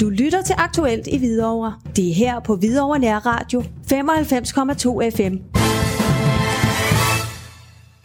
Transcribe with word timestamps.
Du 0.00 0.08
lytter 0.08 0.42
til 0.42 0.54
Aktuelt 0.58 1.06
i 1.06 1.18
Hvidovre. 1.18 1.74
Det 1.96 2.10
er 2.10 2.14
her 2.14 2.40
på 2.40 2.56
Hvidovre 2.56 2.98
Nærradio 2.98 3.60
95,2 3.60 5.10
FM. 5.16 5.36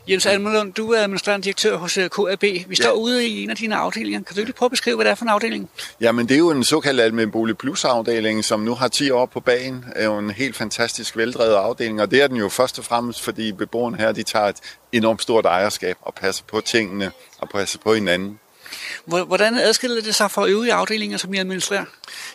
Jens 0.10 0.26
Almelund, 0.26 0.74
du 0.74 0.92
er 0.92 1.00
administrerende 1.00 1.44
direktør 1.44 1.78
hos 1.78 1.98
øh, 1.98 2.10
KAB. 2.10 2.44
Vi 2.68 2.76
står 2.76 2.90
ja. 2.90 2.94
ude 2.94 3.28
i 3.28 3.44
en 3.44 3.50
af 3.50 3.56
dine 3.56 3.76
afdelinger. 3.76 4.22
Kan 4.22 4.36
du 4.36 4.42
lige 4.42 4.54
prøve 4.54 4.68
at 4.68 4.72
beskrive, 4.72 4.96
hvad 4.96 5.06
det 5.06 5.12
er 5.12 5.16
for 5.16 5.26
en 5.26 5.30
afdeling? 5.30 5.70
Jamen, 6.02 6.30
det 6.30 6.36
er 6.36 6.40
jo 6.40 6.52
en 6.52 6.64
såkaldt 6.64 7.02
Almen 7.02 7.32
Bolig 7.32 7.58
Plus 7.58 7.86
afdeling, 7.86 8.46
som 8.46 8.60
nu 8.60 8.76
har 8.76 8.88
10 8.88 9.12
år 9.12 9.26
på 9.26 9.40
bagen. 9.40 9.76
Det 9.76 9.94
er 9.96 10.06
jo 10.06 10.18
en 10.18 10.32
helt 10.32 10.56
fantastisk 10.56 11.18
veldrevet 11.18 11.54
afdeling, 11.54 12.02
og 12.02 12.12
det 12.12 12.22
er 12.22 12.28
den 12.28 12.38
jo 12.38 12.50
først 12.50 12.80
og 12.80 12.86
fremmest, 12.86 13.22
fordi 13.22 13.52
beboerne 13.52 13.98
her, 13.98 14.12
de 14.12 14.24
tager 14.24 14.46
et 14.46 14.58
enormt 14.92 15.22
stort 15.22 15.46
ejerskab 15.46 15.98
og 16.02 16.14
passer 16.14 16.44
på 16.48 16.62
tingene 16.62 17.12
og 17.40 17.50
passer 17.50 17.80
på 17.80 17.94
hinanden. 17.94 18.40
Hvordan 19.06 19.58
adskiller 19.58 20.02
det 20.02 20.16
sig 20.16 20.32
fra 20.32 20.48
øvrige 20.48 20.74
afdelinger, 20.74 21.18
som 21.18 21.34
I 21.34 21.38
administrerer? 21.38 21.86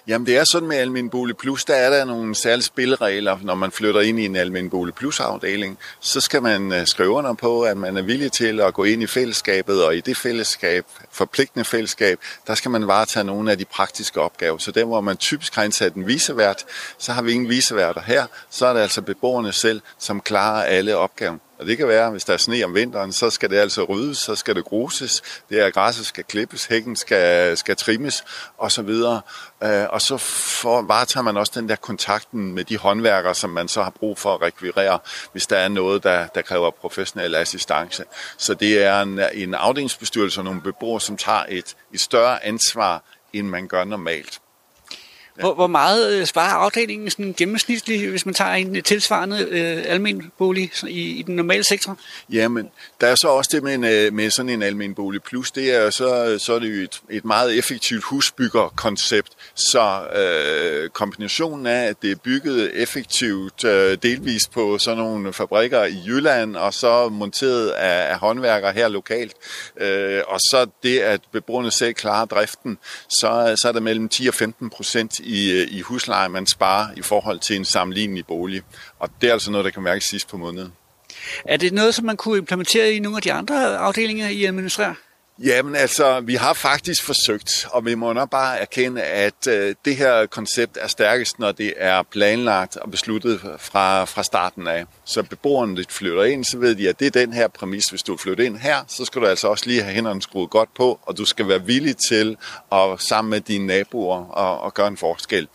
Jamen 0.06 0.26
det 0.26 0.36
er 0.36 0.44
sådan 0.52 0.68
med 0.68 0.76
Almen 0.76 1.10
Bolig 1.10 1.36
Plus, 1.36 1.64
der 1.64 1.74
er 1.74 1.90
der 1.90 2.04
nogle 2.04 2.34
særlige 2.34 2.64
spilleregler, 2.64 3.38
når 3.42 3.54
man 3.54 3.72
flytter 3.72 4.00
ind 4.00 4.20
i 4.20 4.24
en 4.24 4.36
Almen 4.36 4.70
Bolig 4.70 4.94
Plus 4.94 5.20
afdeling. 5.20 5.78
Så 6.00 6.20
skal 6.20 6.42
man 6.42 6.72
øh, 6.72 6.86
skrive 6.86 7.10
under 7.10 7.34
på, 7.34 7.62
at 7.62 7.76
man 7.76 7.96
er 7.96 8.02
villig 8.02 8.32
til 8.32 8.60
at 8.60 8.74
gå 8.74 8.84
ind 8.84 9.02
i 9.02 9.06
fællesskabet, 9.06 9.84
og 9.84 9.96
i 9.96 10.00
det 10.00 10.16
fællesskab, 10.16 10.84
forpligtende 11.12 11.64
fællesskab, 11.64 12.18
der 12.46 12.54
skal 12.54 12.70
man 12.70 12.86
varetage 12.86 13.24
nogle 13.24 13.50
af 13.50 13.58
de 13.58 13.64
praktiske 13.64 14.20
opgaver. 14.20 14.58
Så 14.58 14.70
der, 14.70 14.84
hvor 14.84 15.00
man 15.00 15.16
typisk 15.16 15.54
har 15.54 15.62
indsat 15.62 15.94
en 15.94 16.06
visevært, 16.06 16.64
så 16.98 17.12
har 17.12 17.22
vi 17.22 17.32
ingen 17.32 17.48
viseværter 17.48 18.00
her, 18.00 18.26
så 18.50 18.66
er 18.66 18.72
det 18.72 18.80
altså 18.80 19.02
beboerne 19.02 19.52
selv, 19.52 19.80
som 19.98 20.20
klarer 20.20 20.62
alle 20.62 20.96
opgaver. 20.96 21.38
Og 21.58 21.66
det 21.66 21.76
kan 21.76 21.88
være, 21.88 22.10
hvis 22.10 22.24
der 22.24 22.32
er 22.32 22.36
sne 22.36 22.64
om 22.64 22.74
vinteren, 22.74 23.12
så 23.12 23.30
skal 23.30 23.50
det 23.50 23.56
altså 23.56 23.82
ryddes, 23.82 24.18
så 24.18 24.34
skal 24.34 24.54
det 24.54 24.64
gruses, 24.64 25.22
det 25.48 25.56
her 25.56 25.70
græsset 25.70 26.06
skal 26.06 26.24
klippes, 26.24 26.66
hækken 26.66 26.96
skal, 26.96 27.56
skal 27.56 27.76
trimmes 27.76 28.24
osv. 28.58 28.88
Øh, 28.88 29.86
og 29.88 30.02
så 30.02 30.16
får, 30.16 30.82
varetager 30.82 31.22
man 31.22 31.36
også 31.36 31.52
den 31.54 31.68
der 31.68 31.76
kontakten 31.76 32.54
med 32.54 32.64
de 32.64 32.76
håndværkere, 32.76 33.34
som 33.34 33.50
man 33.50 33.68
så 33.68 33.82
har 33.82 33.90
brug 33.90 34.18
for 34.18 34.34
at 34.34 34.42
rekvirere, 34.42 34.98
hvis 35.32 35.46
der 35.46 35.56
er 35.56 35.68
noget, 35.68 36.02
der, 36.02 36.26
der 36.26 36.42
kræver 36.42 36.70
professionel 36.70 37.34
assistance. 37.34 38.04
Så 38.36 38.54
det 38.54 38.82
er 38.82 39.00
en, 39.00 39.20
en 39.32 39.54
afdelingsbestyrelse 39.54 40.40
og 40.40 40.44
nogle 40.44 40.60
beboere, 40.60 41.00
som 41.00 41.16
tager 41.16 41.44
et, 41.48 41.76
et 41.92 42.00
større 42.00 42.44
ansvar, 42.44 43.02
end 43.32 43.46
man 43.46 43.68
gør 43.68 43.84
normalt. 43.84 44.40
Hvor, 45.40 45.54
hvor 45.54 45.66
meget 45.66 46.12
øh, 46.12 46.26
sparer 46.26 46.54
afdelingen 46.54 47.10
sådan 47.10 47.34
gennemsnitligt, 47.36 48.10
hvis 48.10 48.26
man 48.26 48.34
tager 48.34 48.52
en 48.52 48.82
tilsvarende 48.82 49.46
øh, 49.50 49.84
almen 49.86 50.32
bolig 50.38 50.70
i, 50.88 51.18
i 51.18 51.22
den 51.22 51.36
normale 51.36 51.64
sektor? 51.64 51.98
Jamen, 52.32 52.70
der 53.00 53.06
er 53.06 53.14
så 53.14 53.28
også 53.28 53.50
det 53.54 53.62
med, 53.62 53.74
en, 53.74 53.84
øh, 53.84 54.12
med 54.12 54.30
sådan 54.30 54.48
en 54.48 54.62
almen 54.62 54.94
bolig. 54.94 55.22
Plus, 55.22 55.50
det 55.50 55.74
er 55.74 55.90
så, 55.90 56.38
så 56.38 56.54
er 56.54 56.58
det 56.58 56.76
jo 56.76 56.82
et, 56.82 57.00
et 57.10 57.24
meget 57.24 57.58
effektivt 57.58 58.04
husbyggerkoncept, 58.04 59.32
så 59.54 60.06
øh, 60.16 60.88
kombinationen 60.88 61.66
af, 61.66 61.86
at 61.86 62.02
det 62.02 62.10
er 62.10 62.16
bygget 62.16 62.82
effektivt 62.82 63.64
øh, 63.64 63.98
delvist 64.02 64.52
på 64.52 64.78
sådan 64.78 64.98
nogle 64.98 65.32
fabrikker 65.32 65.84
i 65.84 66.02
Jylland, 66.06 66.56
og 66.56 66.74
så 66.74 67.08
monteret 67.08 67.68
af, 67.68 68.10
af 68.10 68.18
håndværkere 68.18 68.72
her 68.72 68.88
lokalt, 68.88 69.32
øh, 69.80 70.22
og 70.26 70.40
så 70.40 70.66
det, 70.82 70.98
at 70.98 71.20
beboerne 71.32 71.70
selv 71.70 71.94
klarer 71.94 72.24
driften, 72.24 72.78
så, 73.08 73.54
så 73.62 73.68
er 73.68 73.72
der 73.72 73.80
mellem 73.80 74.08
10 74.08 74.26
og 74.26 74.34
15 74.34 74.70
procent 74.70 75.20
i, 75.24 75.52
øh, 75.52 75.68
i 75.70 75.80
husleje, 75.80 76.28
man 76.28 76.46
sparer 76.46 76.88
i 76.96 77.02
forhold 77.02 77.38
til 77.38 77.56
en 77.56 77.64
sammenlignelig 77.64 78.26
bolig. 78.26 78.62
Og 78.98 79.08
det 79.20 79.28
er 79.28 79.32
altså 79.32 79.50
noget, 79.50 79.64
der 79.64 79.70
kan 79.70 79.82
mærkes 79.82 80.04
sidst 80.04 80.28
på 80.28 80.36
måneden. 80.36 80.72
Er 81.44 81.56
det 81.56 81.72
noget, 81.72 81.94
som 81.94 82.04
man 82.04 82.16
kunne 82.16 82.38
implementere 82.38 82.92
i 82.92 82.98
nogle 82.98 83.16
af 83.16 83.22
de 83.22 83.32
andre 83.32 83.76
afdelinger, 83.76 84.28
I 84.28 84.44
administrerer? 84.44 84.94
Jamen 85.38 85.76
altså, 85.76 86.20
vi 86.20 86.34
har 86.34 86.52
faktisk 86.52 87.02
forsøgt, 87.02 87.66
og 87.70 87.84
vi 87.84 87.94
må 87.94 88.12
nok 88.12 88.30
bare 88.30 88.58
erkende, 88.58 89.02
at 89.02 89.46
øh, 89.48 89.74
det 89.84 89.96
her 89.96 90.26
koncept 90.26 90.78
er 90.80 90.88
stærkest, 90.88 91.38
når 91.38 91.52
det 91.52 91.74
er 91.76 92.02
planlagt 92.02 92.76
og 92.76 92.90
besluttet 92.90 93.40
fra, 93.58 94.04
fra 94.04 94.22
starten 94.22 94.66
af. 94.66 94.84
Så 95.04 95.22
beboerne, 95.22 95.84
flytter 95.88 96.24
ind, 96.24 96.44
så 96.44 96.58
ved 96.58 96.74
de, 96.74 96.88
at 96.88 97.00
det 97.00 97.06
er 97.06 97.10
den 97.10 97.32
her 97.32 97.48
præmis. 97.48 97.84
Hvis 97.84 98.02
du 98.02 98.16
flytter 98.16 98.44
ind 98.44 98.56
her, 98.56 98.76
så 98.88 99.04
skal 99.04 99.22
du 99.22 99.26
altså 99.26 99.48
også 99.48 99.66
lige 99.66 99.82
have 99.82 99.94
hænderne 99.94 100.22
skruet 100.22 100.50
godt 100.50 100.74
på, 100.74 101.00
og 101.02 101.18
du 101.18 101.24
skal 101.24 101.48
være 101.48 101.62
villig 101.62 101.96
til 102.08 102.36
at 102.72 103.00
sammen 103.00 103.30
med 103.30 103.40
dine 103.40 103.66
naboer 103.66 104.24
og, 104.24 104.60
og 104.60 104.74
gøre 104.74 104.88
en 104.88 104.96
forskel. 104.96 105.48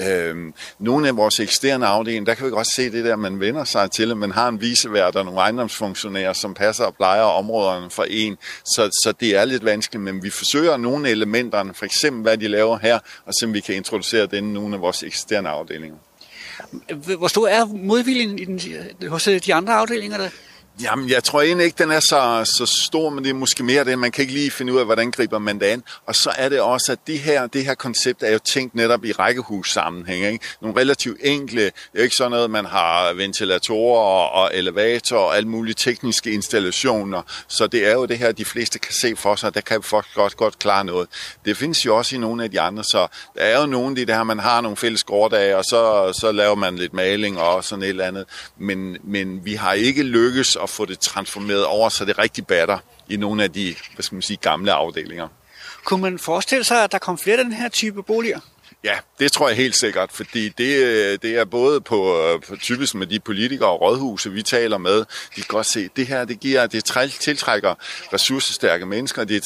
Øh, 0.00 0.36
nogle 0.78 1.08
af 1.08 1.16
vores 1.16 1.40
eksisterende 1.40 1.86
afdelinger, 1.86 2.24
der 2.24 2.34
kan 2.34 2.46
vi 2.46 2.50
godt 2.50 2.74
se 2.74 2.92
det 2.92 3.04
der, 3.04 3.16
man 3.16 3.40
vender 3.40 3.64
sig 3.64 3.90
til, 3.90 4.10
at 4.10 4.16
man 4.16 4.30
har 4.30 4.48
en 4.48 4.60
visevært 4.60 5.16
og 5.16 5.24
nogle 5.24 5.40
ejendomsfunktionærer, 5.40 6.32
som 6.32 6.54
passer 6.54 6.84
og 6.84 6.94
plejer 6.94 7.22
områderne 7.22 7.90
for 7.90 8.06
en. 8.10 8.36
Så, 8.64 8.90
så 9.02 9.12
det 9.20 9.23
det 9.24 9.36
er 9.36 9.44
lidt 9.44 9.64
vanskeligt, 9.64 10.04
men 10.04 10.22
vi 10.22 10.30
forsøger 10.30 10.76
nogle 10.76 11.08
af 11.08 11.12
elementerne, 11.12 11.74
for 11.74 11.84
eksempel 11.84 12.22
hvad 12.22 12.38
de 12.38 12.48
laver 12.48 12.78
her, 12.78 12.98
og 13.26 13.32
så 13.32 13.46
vi 13.46 13.60
kan 13.60 13.74
introducere 13.74 14.26
den 14.26 14.50
i 14.50 14.52
nogle 14.52 14.74
af 14.74 14.80
vores 14.80 15.02
eksisterende 15.02 15.50
afdelinger. 15.50 15.96
Hvor 17.18 17.28
stor 17.28 17.48
er 17.48 17.64
modviljen 17.64 18.38
i 18.38 18.44
den, 18.44 18.60
hos 19.08 19.28
øh, 19.28 19.40
de 19.46 19.54
andre 19.54 19.72
afdelinger? 19.72 20.18
Der? 20.18 20.28
Jamen, 20.82 21.08
jeg 21.08 21.24
tror 21.24 21.42
egentlig 21.42 21.64
ikke, 21.64 21.82
den 21.82 21.90
er 21.90 22.00
så, 22.00 22.50
så 22.56 22.66
stor, 22.66 23.10
men 23.10 23.24
det 23.24 23.30
er 23.30 23.34
måske 23.34 23.62
mere 23.62 23.84
det, 23.84 23.98
man 23.98 24.12
kan 24.12 24.22
ikke 24.22 24.34
lige 24.34 24.50
finde 24.50 24.72
ud 24.72 24.78
af, 24.78 24.84
hvordan 24.84 25.10
griber 25.10 25.38
man 25.38 25.60
det 25.60 25.66
an. 25.66 25.82
Og 26.06 26.14
så 26.14 26.30
er 26.36 26.48
det 26.48 26.60
også, 26.60 26.92
at 26.92 26.98
det 27.06 27.18
her, 27.18 27.46
det 27.46 27.64
her 27.64 27.74
koncept 27.74 28.22
er 28.22 28.32
jo 28.32 28.38
tænkt 28.38 28.74
netop 28.74 29.04
i 29.04 29.12
rækkehus-sammenhæng. 29.12 30.24
Ikke? 30.32 30.44
Nogle 30.60 30.80
relativt 30.80 31.18
enkle, 31.22 31.60
det 31.60 31.72
er 31.94 31.98
jo 31.98 32.02
ikke 32.02 32.16
sådan 32.16 32.30
noget, 32.30 32.50
man 32.50 32.64
har 32.64 33.12
ventilatorer 33.12 34.00
og, 34.00 34.42
og 34.42 34.50
elevator 34.54 35.18
og 35.18 35.36
alle 35.36 35.48
mulige 35.48 35.74
tekniske 35.74 36.30
installationer. 36.30 37.22
Så 37.48 37.66
det 37.66 37.86
er 37.86 37.92
jo 37.92 38.06
det 38.06 38.18
her, 38.18 38.32
de 38.32 38.44
fleste 38.44 38.78
kan 38.78 38.92
se 38.92 39.16
for 39.16 39.36
sig, 39.36 39.54
der 39.54 39.60
kan 39.60 39.82
folk 39.82 40.06
godt, 40.14 40.36
godt 40.36 40.58
klare 40.58 40.84
noget. 40.84 41.08
Det 41.44 41.56
findes 41.56 41.86
jo 41.86 41.96
også 41.96 42.16
i 42.16 42.18
nogle 42.18 42.44
af 42.44 42.50
de 42.50 42.60
andre, 42.60 42.84
så 42.84 43.06
der 43.34 43.40
er 43.40 43.60
jo 43.60 43.66
nogle 43.66 43.88
af 43.88 43.96
de 43.96 44.04
der, 44.12 44.22
man 44.22 44.38
har 44.38 44.60
nogle 44.60 44.76
fælles 44.76 45.04
gårddage, 45.04 45.56
og 45.56 45.64
så, 45.64 46.12
så 46.20 46.32
laver 46.32 46.54
man 46.54 46.76
lidt 46.76 46.94
maling 46.94 47.38
og 47.38 47.64
sådan 47.64 47.82
et 47.82 47.88
eller 47.88 48.04
andet. 48.04 48.24
Men, 48.58 48.96
men 49.04 49.44
vi 49.44 49.54
har 49.54 49.72
ikke 49.72 50.02
lykkes 50.02 50.56
at 50.64 50.70
få 50.70 50.84
det 50.84 50.98
transformeret 50.98 51.66
over, 51.66 51.88
så 51.88 52.04
det 52.04 52.18
rigtig 52.18 52.46
batter 52.46 52.78
i 53.08 53.16
nogle 53.16 53.42
af 53.44 53.52
de 53.52 53.74
hvad 53.94 54.02
skal 54.02 54.14
man 54.14 54.22
sige, 54.22 54.36
gamle 54.36 54.72
afdelinger. 54.72 55.28
Kunne 55.84 56.02
man 56.02 56.18
forestille 56.18 56.64
sig, 56.64 56.84
at 56.84 56.92
der 56.92 56.98
kom 56.98 57.18
flere 57.18 57.38
af 57.38 57.44
den 57.44 57.52
her 57.52 57.68
type 57.68 58.02
boliger? 58.02 58.40
Ja, 58.84 58.98
det 59.18 59.32
tror 59.32 59.48
jeg 59.48 59.56
helt 59.56 59.76
sikkert, 59.76 60.12
fordi 60.12 60.48
det, 60.48 60.76
øh, 60.76 61.18
det 61.22 61.38
er 61.38 61.44
både 61.44 61.80
på, 61.80 62.22
øh, 62.22 62.40
på 62.40 62.56
typisk 62.56 62.94
med 62.94 63.06
de 63.06 63.20
politikere 63.20 63.68
og 63.68 63.80
rådhuse, 63.80 64.32
vi 64.32 64.42
taler 64.42 64.78
med. 64.78 64.98
De 64.98 65.04
kan 65.34 65.44
godt 65.48 65.66
se, 65.66 65.80
at 65.80 65.90
det 65.96 66.06
her 66.06 66.24
det 66.24 66.40
giver, 66.40 66.66
det 66.66 66.84
tiltrækker 67.20 67.74
ressourcestærke 68.12 68.86
mennesker. 68.86 69.24
Det 69.24 69.42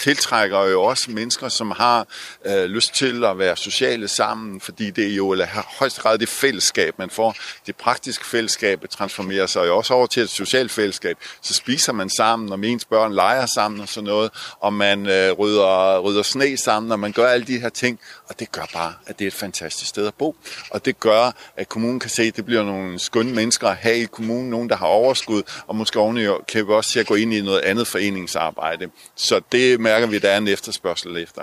tiltrækker 0.00 0.64
jo 0.64 0.82
også 0.82 1.10
mennesker, 1.10 1.48
som 1.48 1.70
har 1.70 2.06
øh, 2.46 2.64
lyst 2.64 2.94
til 2.94 3.24
at 3.24 3.38
være 3.38 3.56
sociale 3.56 4.08
sammen, 4.08 4.60
fordi 4.60 4.90
det 4.90 5.06
er 5.06 5.14
jo 5.14 5.30
eller 5.30 5.46
højst 5.78 6.00
grad 6.00 6.18
det 6.18 6.28
fællesskab, 6.28 6.98
man 6.98 7.10
får. 7.10 7.36
Det 7.66 7.76
praktiske 7.76 8.26
fællesskab 8.26 8.84
transformerer 8.90 9.46
sig 9.46 9.66
jo 9.66 9.76
også 9.76 9.94
over 9.94 10.06
til 10.06 10.22
et 10.22 10.30
socialt 10.30 10.70
fællesskab. 10.70 11.16
Så 11.42 11.54
spiser 11.54 11.92
man 11.92 12.10
sammen, 12.10 12.52
og 12.52 12.58
ens 12.66 12.84
børn 12.84 13.14
leger 13.14 13.46
sammen 13.46 13.80
og 13.80 13.88
sådan 13.88 14.04
noget, 14.04 14.30
og 14.60 14.72
man 14.72 15.06
øh, 15.06 15.32
rydder, 15.32 15.98
rydder 15.98 16.22
sne 16.22 16.56
sammen, 16.56 16.92
og 16.92 16.98
man 16.98 17.12
gør 17.12 17.28
alle 17.28 17.46
de 17.46 17.60
her 17.60 17.68
ting, 17.68 18.00
og 18.28 18.40
det 18.40 18.52
gør 18.52 18.66
bare 18.72 18.81
bare, 18.82 18.94
at 19.06 19.18
det 19.18 19.24
er 19.24 19.28
et 19.28 19.34
fantastisk 19.34 19.88
sted 19.88 20.06
at 20.06 20.14
bo. 20.14 20.36
Og 20.70 20.84
det 20.84 21.00
gør, 21.00 21.36
at 21.56 21.68
kommunen 21.68 22.00
kan 22.00 22.10
se, 22.10 22.22
at 22.22 22.36
det 22.36 22.44
bliver 22.44 22.64
nogle 22.64 22.98
skønne 22.98 23.34
mennesker 23.34 23.68
at 23.68 23.76
have 23.76 23.98
i 23.98 24.04
kommunen, 24.04 24.50
nogen, 24.50 24.68
der 24.68 24.76
har 24.76 24.86
overskud, 24.86 25.42
og 25.66 25.76
måske 25.76 25.98
oven 25.98 26.16
kan 26.48 26.66
vi 26.68 26.72
også 26.72 26.90
se 26.90 27.00
at 27.00 27.06
gå 27.06 27.14
ind 27.14 27.34
i 27.34 27.40
noget 27.40 27.60
andet 27.60 27.86
foreningsarbejde. 27.86 28.90
Så 29.14 29.40
det 29.52 29.80
mærker 29.80 30.06
vi, 30.06 30.16
at 30.16 30.22
der 30.22 30.30
er 30.30 30.38
en 30.38 30.48
efterspørgsel 30.48 31.16
efter. 31.16 31.42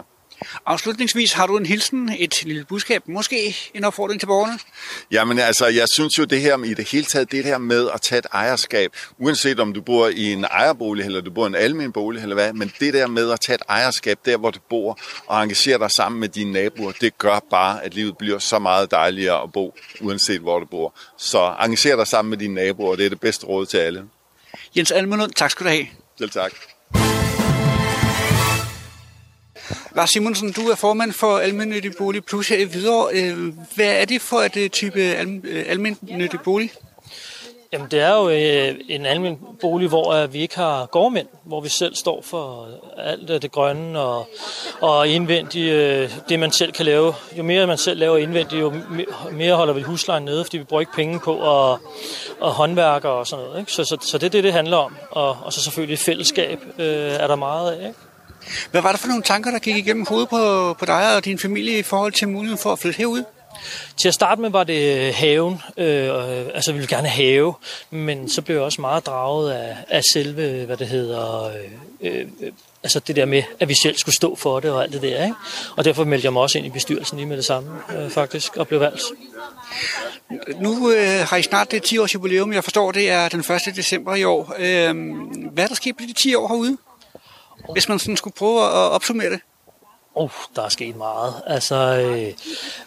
Afslutningsvis 0.65 1.33
har 1.33 1.47
du 1.47 1.57
en 1.57 1.65
hilsen, 1.65 2.09
et 2.19 2.43
lille 2.43 2.65
budskab, 2.65 3.07
måske 3.07 3.57
en 3.73 3.83
opfordring 3.83 4.21
til 4.21 4.27
borgerne? 4.27 4.59
Jamen 5.11 5.39
altså, 5.39 5.67
jeg 5.67 5.85
synes 5.93 6.17
jo 6.17 6.23
det 6.23 6.41
her 6.41 6.63
i 6.63 6.73
det 6.73 6.89
hele 6.89 7.05
taget, 7.05 7.31
det 7.31 7.45
her 7.45 7.57
med 7.57 7.89
at 7.93 8.01
tage 8.01 8.19
et 8.19 8.25
ejerskab, 8.33 8.91
uanset 9.17 9.59
om 9.59 9.73
du 9.73 9.81
bor 9.81 10.07
i 10.07 10.33
en 10.33 10.43
ejerbolig, 10.43 11.05
eller 11.05 11.21
du 11.21 11.31
bor 11.31 11.45
i 11.45 11.47
en 11.47 11.55
almen 11.55 11.91
bolig, 11.91 12.21
eller 12.21 12.35
hvad, 12.35 12.53
men 12.53 12.71
det 12.79 12.93
der 12.93 13.07
med 13.07 13.31
at 13.31 13.39
tage 13.39 13.55
et 13.55 13.61
ejerskab 13.69 14.19
der, 14.25 14.37
hvor 14.37 14.51
du 14.51 14.59
bor, 14.69 14.99
og 15.27 15.43
engagere 15.43 15.79
dig 15.79 15.91
sammen 15.91 16.19
med 16.19 16.29
dine 16.29 16.51
naboer, 16.51 16.91
det 16.91 17.17
gør 17.17 17.39
bare, 17.49 17.83
at 17.83 17.93
livet 17.93 18.17
bliver 18.17 18.39
så 18.39 18.59
meget 18.59 18.91
dejligere 18.91 19.43
at 19.43 19.51
bo, 19.51 19.75
uanset 20.01 20.41
hvor 20.41 20.59
du 20.59 20.65
bor. 20.65 20.93
Så 21.17 21.55
engager 21.59 21.95
dig 21.95 22.07
sammen 22.07 22.29
med 22.29 22.37
dine 22.37 22.53
naboer, 22.53 22.95
det 22.95 23.05
er 23.05 23.09
det 23.09 23.19
bedste 23.19 23.45
råd 23.45 23.65
til 23.65 23.77
alle. 23.77 24.03
Jens 24.77 24.91
Almelund, 24.91 25.31
tak 25.31 25.51
skal 25.51 25.65
du 25.65 25.69
have. 25.69 25.87
Selv 26.17 26.29
tak. 26.29 26.51
Lars 29.95 30.09
Simonsen, 30.09 30.51
du 30.51 30.61
er 30.61 30.75
formand 30.75 31.13
for 31.13 31.37
Almindelig 31.37 31.91
Bolig 31.97 32.25
Plus 32.25 32.49
her 32.49 32.57
i 32.57 32.63
Hvidovre. 32.63 33.13
Øh, 33.13 33.53
hvad 33.75 34.01
er 34.01 34.05
det 34.05 34.21
for 34.21 34.37
et 34.37 34.57
øh, 34.57 34.69
type 34.69 35.01
almindelig 35.67 36.33
øh, 36.33 36.43
bolig? 36.43 36.71
Jamen, 37.73 37.87
det 37.91 37.99
er 37.99 38.15
jo 38.15 38.29
en 38.89 39.05
almindelig 39.05 39.47
bolig, 39.61 39.87
hvor 39.87 40.27
vi 40.27 40.39
ikke 40.39 40.55
har 40.55 40.85
gårdmænd, 40.85 41.27
hvor 41.43 41.61
vi 41.61 41.69
selv 41.69 41.95
står 41.95 42.21
for 42.21 42.67
alt 42.97 43.27
det 43.27 43.51
grønne 43.51 43.99
og, 43.99 44.27
og 44.81 45.07
indvendige, 45.07 46.09
det 46.29 46.39
man 46.39 46.51
selv 46.51 46.71
kan 46.71 46.85
lave. 46.85 47.13
Jo 47.37 47.43
mere 47.43 47.67
man 47.67 47.77
selv 47.77 47.99
laver 47.99 48.17
indvendigt, 48.17 48.61
jo 48.61 48.73
mere 49.31 49.55
holder 49.55 49.73
vi 49.73 49.81
huslejen 49.81 50.25
nede, 50.25 50.43
fordi 50.43 50.57
vi 50.57 50.63
bruger 50.63 50.81
ikke 50.81 50.93
penge 50.93 51.19
på 51.19 51.63
at, 51.71 51.79
at 52.43 52.51
håndværke 52.51 53.09
og 53.09 53.27
sådan 53.27 53.45
noget. 53.45 53.59
Ikke? 53.59 53.71
Så, 53.71 53.83
så, 53.83 53.97
så 54.01 54.17
det 54.17 54.25
er 54.25 54.29
det, 54.29 54.43
det 54.43 54.53
handler 54.53 54.77
om. 54.77 54.95
Og, 55.11 55.37
og 55.43 55.53
så 55.53 55.61
selvfølgelig 55.61 55.99
fællesskab 55.99 56.59
øh, 56.77 57.11
er 57.11 57.27
der 57.27 57.35
meget 57.35 57.71
af. 57.71 57.87
Ikke? 57.87 57.99
Hvad 58.71 58.81
var 58.81 58.91
det 58.91 58.99
for 58.99 59.07
nogle 59.07 59.23
tanker, 59.23 59.51
der 59.51 59.59
gik 59.59 59.75
igennem 59.75 60.05
hovedet 60.05 60.29
på, 60.29 60.73
på 60.79 60.85
dig 60.85 61.15
og 61.15 61.25
din 61.25 61.39
familie 61.39 61.79
i 61.79 61.83
forhold 61.83 62.13
til 62.13 62.27
muligheden 62.27 62.57
for 62.57 62.71
at 62.71 62.79
flytte 62.79 62.97
herud? 62.97 63.23
Til 63.97 64.07
at 64.07 64.13
starte 64.13 64.41
med 64.41 64.49
var 64.49 64.63
det 64.63 65.13
haven, 65.13 65.61
øh, 65.77 66.09
altså 66.53 66.71
vi 66.71 66.77
ville 66.77 66.95
gerne 66.95 67.07
have, 67.07 67.53
men 67.89 68.29
så 68.29 68.41
blev 68.41 68.55
jeg 68.55 68.63
også 68.63 68.81
meget 68.81 69.05
draget 69.05 69.51
af, 69.51 69.77
af 69.87 70.01
selve, 70.13 70.65
hvad 70.65 70.77
det 70.77 70.87
hedder, 70.87 71.51
øh, 72.01 72.21
øh, 72.21 72.27
altså 72.83 72.99
det 72.99 73.15
der 73.15 73.25
med, 73.25 73.43
at 73.59 73.69
vi 73.69 73.75
selv 73.83 73.97
skulle 73.97 74.15
stå 74.15 74.35
for 74.35 74.59
det 74.59 74.71
og 74.71 74.83
alt 74.83 74.93
det 74.93 75.01
der, 75.01 75.23
ikke? 75.23 75.35
Og 75.75 75.85
derfor 75.85 76.03
meldte 76.03 76.25
jeg 76.25 76.33
mig 76.33 76.41
også 76.41 76.57
ind 76.57 76.67
i 76.67 76.69
bestyrelsen 76.69 77.17
lige 77.17 77.27
med 77.27 77.37
det 77.37 77.45
samme, 77.45 77.69
øh, 77.97 78.09
faktisk, 78.09 78.57
og 78.57 78.67
blev 78.67 78.79
valgt. 78.79 79.01
Nu 80.59 80.91
øh, 80.91 81.27
har 81.27 81.37
I 81.37 81.43
snart 81.43 81.71
det 81.71 81.83
10 81.83 81.97
års 81.97 82.13
jubilæum, 82.13 82.53
jeg 82.53 82.63
forstår, 82.63 82.91
det 82.91 83.09
er 83.09 83.29
den 83.29 83.39
1. 83.39 83.75
december 83.75 84.15
i 84.15 84.23
år. 84.23 84.55
Øh, 84.57 84.95
hvad 85.53 85.63
er 85.63 85.67
der 85.67 85.75
sket 85.75 85.97
på 85.97 86.03
de 86.07 86.13
10 86.13 86.35
år 86.35 86.47
herude? 86.47 86.77
Hvis 87.73 87.89
man 87.89 87.99
sådan 87.99 88.17
skulle 88.17 88.33
prøve 88.33 88.63
at 88.63 88.71
opsummere 88.71 89.29
det. 89.29 89.39
Oh, 90.15 90.29
der 90.55 90.61
er 90.61 90.69
sket 90.69 90.95
meget. 90.95 91.33
Altså, 91.47 91.75
øh, 91.75 92.33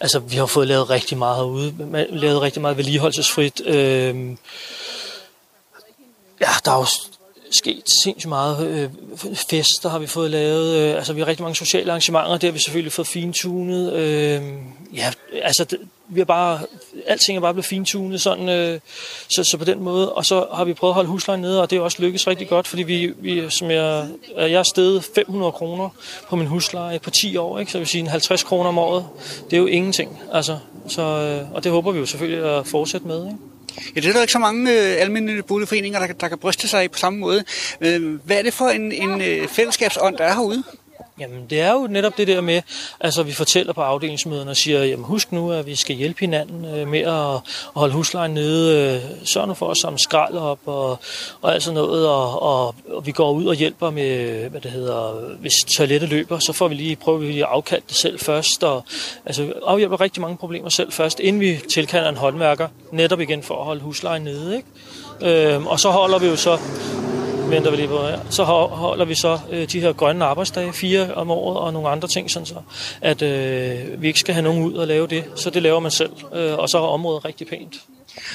altså, 0.00 0.19
vi 0.19 0.37
har 0.37 0.46
fået 0.46 0.69
lavet 0.69 0.90
rigtig 0.90 1.19
meget 1.19 1.37
herude. 1.37 1.75
Lavet 2.11 2.43
rigtig 2.43 2.62
meget 2.62 2.76
vedligeholdelsesfrit. 2.76 3.61
Øh, 3.67 4.37
ja, 6.40 6.49
der 6.64 6.73
er 6.73 6.79
jo 6.79 6.87
sket 7.50 7.82
sindssygt 8.02 8.29
meget. 8.29 8.69
Øh, 8.69 8.90
fester 9.34 9.88
har 9.88 9.99
vi 9.99 10.06
fået 10.06 10.31
lavet. 10.31 10.76
Øh, 10.76 10.96
altså, 10.96 11.12
vi 11.12 11.20
har 11.20 11.26
rigtig 11.26 11.43
mange 11.43 11.56
sociale 11.56 11.90
arrangementer. 11.90 12.32
Det 12.32 12.43
har 12.43 12.52
vi 12.52 12.58
selvfølgelig 12.58 12.93
fået 12.93 13.08
fintunet. 13.08 13.93
Øh, 13.93 14.43
ja, 14.94 15.12
altså, 15.43 15.64
det, 15.64 15.78
vi 16.14 16.20
har 16.20 16.25
bare, 16.25 16.61
alting 17.06 17.37
er 17.37 17.41
bare 17.41 17.55
blevet 17.55 17.64
fintunet 17.64 18.20
sådan, 18.20 18.49
øh, 18.49 18.81
så, 19.29 19.44
så 19.44 19.56
på 19.59 19.64
den 19.64 19.81
måde. 19.81 20.12
Og 20.12 20.25
så 20.25 20.47
har 20.55 20.64
vi 20.64 20.75
prøvet 20.75 20.91
at 20.91 20.94
holde 20.94 21.09
huslejen 21.09 21.41
nede, 21.41 21.62
og 21.62 21.70
det 21.70 21.76
er 21.76 21.81
også 21.81 22.03
lykkes 22.03 22.26
rigtig 22.26 22.49
godt, 22.49 22.69
fordi 22.69 22.82
vi, 22.82 23.12
vi 23.19 23.50
som 23.50 23.70
jeg, 23.70 24.06
jeg 24.37 24.53
er 24.53 24.62
steget 24.62 25.05
500 25.14 25.53
kroner 25.53 25.88
på 26.29 26.37
min 26.37 26.47
husleje 26.47 26.99
på 26.99 27.11
10 27.11 27.37
år, 27.37 27.59
ikke? 27.59 27.73
så 27.73 27.79
det 27.79 27.81
vil 27.81 27.88
sige 27.88 28.09
50 28.09 28.43
kroner 28.43 28.69
om 28.69 28.79
året. 28.79 29.06
Det 29.50 29.56
er 29.56 29.61
jo 29.61 29.67
ingenting, 29.67 30.19
altså. 30.32 30.59
Så, 30.88 31.03
øh, 31.03 31.55
og 31.55 31.64
det 31.64 31.73
håber 31.73 31.93
vi 31.93 31.99
jo 31.99 32.06
selvfølgelig 32.06 32.59
at 32.59 32.67
fortsætte 32.67 33.06
med. 33.06 33.26
Ikke? 33.26 33.38
Ja, 33.97 34.00
det 34.00 34.09
er 34.09 34.12
der 34.12 34.20
ikke 34.20 34.32
så 34.32 34.38
mange 34.38 34.73
øh, 34.73 35.00
almindelige 35.00 35.43
boligforeninger, 35.43 36.06
der, 36.06 36.12
der 36.12 36.29
kan 36.29 36.38
bryste 36.38 36.69
sig 36.69 36.91
på 36.91 36.99
samme 36.99 37.19
måde. 37.19 37.44
Øh, 37.81 38.14
hvad 38.25 38.38
er 38.38 38.43
det 38.43 38.55
for 38.55 38.69
en, 38.69 38.93
en 38.93 39.20
øh, 39.20 39.49
fællesskabsånd, 39.49 40.17
der 40.17 40.25
er 40.25 40.35
herude? 40.35 40.62
Jamen, 41.22 41.46
det 41.50 41.60
er 41.60 41.72
jo 41.72 41.86
netop 41.86 42.19
det 42.19 42.28
der 42.28 42.40
med, 42.40 42.62
altså 43.00 43.22
vi 43.22 43.32
fortæller 43.32 43.72
på 43.72 43.80
afdelingsmøderne 43.80 44.50
og 44.50 44.56
siger, 44.56 44.84
jamen 44.84 45.04
husk 45.04 45.32
nu, 45.32 45.52
at 45.52 45.66
vi 45.66 45.76
skal 45.76 45.96
hjælpe 45.96 46.20
hinanden 46.20 46.64
øh, 46.64 46.88
med 46.88 47.00
at, 47.00 47.34
at 47.34 47.40
holde 47.74 47.94
huslejen 47.94 48.30
nede, 48.34 48.94
øh, 48.94 49.26
sørg 49.26 49.48
nu 49.48 49.54
for 49.54 49.70
at 49.70 49.76
samle 49.76 49.98
skrald 49.98 50.34
op 50.34 50.58
og, 50.66 50.98
og 51.42 51.54
alt 51.54 51.62
sådan 51.62 51.74
noget, 51.74 52.08
og, 52.08 52.42
og, 52.42 52.74
og, 52.88 53.06
vi 53.06 53.12
går 53.12 53.32
ud 53.32 53.46
og 53.46 53.54
hjælper 53.54 53.90
med, 53.90 54.48
hvad 54.48 54.60
det 54.60 54.70
hedder, 54.70 55.30
hvis 55.40 55.52
toilettet 55.76 56.08
løber, 56.08 56.38
så 56.38 56.52
får 56.52 56.69
vi 56.69 56.74
lige, 56.74 56.96
prøver 56.96 57.19
vi 57.19 57.26
lige 57.26 57.44
at 57.44 57.50
afkalde 57.52 57.84
det 57.88 57.96
selv 57.96 58.18
først, 58.18 58.64
og 58.64 58.84
altså 59.26 59.52
afhjælper 59.66 60.00
rigtig 60.00 60.20
mange 60.20 60.36
problemer 60.36 60.68
selv 60.68 60.92
først, 60.92 61.20
inden 61.20 61.40
vi 61.40 61.60
tilkalder 61.70 62.08
en 62.08 62.16
håndværker, 62.16 62.68
netop 62.92 63.20
igen 63.20 63.42
for 63.42 63.58
at 63.58 63.64
holde 63.64 63.80
huslejen 63.80 64.22
nede, 64.22 64.56
ikke? 64.56 65.54
Øh, 65.54 65.66
og 65.66 65.80
så 65.80 65.90
holder 65.90 66.18
vi 66.18 66.26
jo 66.26 66.36
så 66.36 66.58
venter 67.52 67.70
vi 67.70 67.76
lige 67.76 67.88
på 67.88 68.02
her. 68.02 68.19
Så 68.31 68.44
holder 68.44 69.04
vi 69.04 69.14
så 69.14 69.38
øh, 69.50 69.69
de 69.69 69.81
her 69.81 69.93
grønne 69.93 70.25
arbejdsdage, 70.25 70.72
fire 70.72 71.14
om 71.14 71.31
året, 71.31 71.58
og 71.58 71.72
nogle 71.72 71.88
andre 71.88 72.08
ting, 72.08 72.31
sådan 72.31 72.46
så, 72.46 72.54
at 73.00 73.22
øh, 73.22 74.02
vi 74.02 74.06
ikke 74.06 74.20
skal 74.20 74.34
have 74.34 74.43
nogen 74.43 74.64
ud 74.64 74.75
og 74.75 74.87
lave 74.87 75.06
det. 75.06 75.25
Så 75.37 75.50
det 75.50 75.62
laver 75.62 75.81
man 75.81 75.90
selv, 75.90 76.12
øh, 76.34 76.58
og 76.58 76.69
så 76.69 76.78
er 76.78 76.82
området 76.82 77.25
rigtig 77.25 77.46
pænt. 77.46 77.75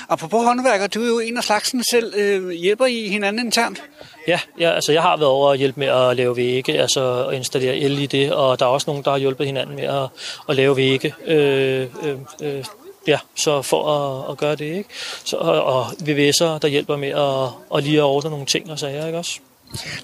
Apropos 0.09 0.45
håndværker, 0.45 0.87
du 0.87 1.01
er 1.01 1.07
jo 1.07 1.19
en 1.19 1.37
af 1.37 1.43
slagsen 1.43 1.83
selv. 1.91 2.13
Øh, 2.17 2.49
hjælper 2.49 2.85
I 2.85 3.07
hinanden 3.07 3.45
internt? 3.45 3.83
Ja, 4.27 4.39
ja, 4.59 4.71
altså 4.71 4.91
jeg 4.91 5.01
har 5.01 5.17
været 5.17 5.29
over 5.29 5.51
at 5.51 5.57
hjælpe 5.57 5.79
med 5.79 5.87
at 5.87 6.15
lave 6.15 6.37
vægge, 6.37 6.81
altså 6.81 7.25
at 7.25 7.35
installere 7.35 7.77
el 7.77 7.99
i 7.99 8.05
det, 8.05 8.33
og 8.33 8.59
der 8.59 8.65
er 8.65 8.69
også 8.69 8.89
nogen, 8.89 9.03
der 9.03 9.11
har 9.11 9.17
hjulpet 9.17 9.45
hinanden 9.45 9.75
med 9.75 9.83
at, 9.83 10.07
at 10.49 10.55
lave 10.55 10.77
vægge. 10.77 11.13
Øh, 11.25 11.87
øh, 12.03 12.15
øh, 12.41 12.63
ja, 13.07 13.19
så 13.35 13.61
for 13.61 13.91
at, 13.91 14.31
at 14.31 14.37
gøre 14.37 14.55
det, 14.55 14.65
ikke? 14.77 14.89
Så, 15.23 15.37
og, 15.37 15.63
og 15.63 15.85
VVS'er, 15.87 16.59
der 16.59 16.67
hjælper 16.67 16.97
med 16.97 17.09
at, 17.09 17.77
at 17.77 17.83
lige 17.83 17.97
at 17.97 18.03
ordne 18.03 18.29
nogle 18.29 18.45
ting 18.45 18.71
og 18.71 18.79
sager, 18.79 19.05
ikke 19.05 19.17
også? 19.17 19.39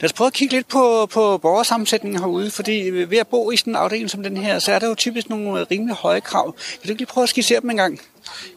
Lad 0.01 0.03
os 0.03 0.13
prøve 0.13 0.27
at 0.27 0.33
kigge 0.33 0.55
lidt 0.55 0.67
på, 0.67 1.05
på 1.05 1.37
borgersammensætningen 1.37 2.19
herude, 2.19 2.51
fordi 2.51 2.89
ved 2.89 3.17
at 3.17 3.27
bo 3.27 3.51
i 3.51 3.57
sådan 3.57 3.73
en 3.73 3.77
afdeling 3.77 4.09
som 4.09 4.23
den 4.23 4.37
her, 4.37 4.59
så 4.59 4.71
er 4.71 4.79
der 4.79 4.87
jo 4.87 4.95
typisk 4.95 5.29
nogle 5.29 5.63
rimelig 5.71 5.95
høje 5.95 6.21
krav. 6.21 6.53
Kan 6.53 6.79
du 6.83 6.89
ikke 6.89 7.01
lige 7.01 7.07
prøve 7.07 7.23
at 7.23 7.29
skissere 7.29 7.61
dem 7.61 7.69
en 7.69 7.77
gang? 7.77 8.01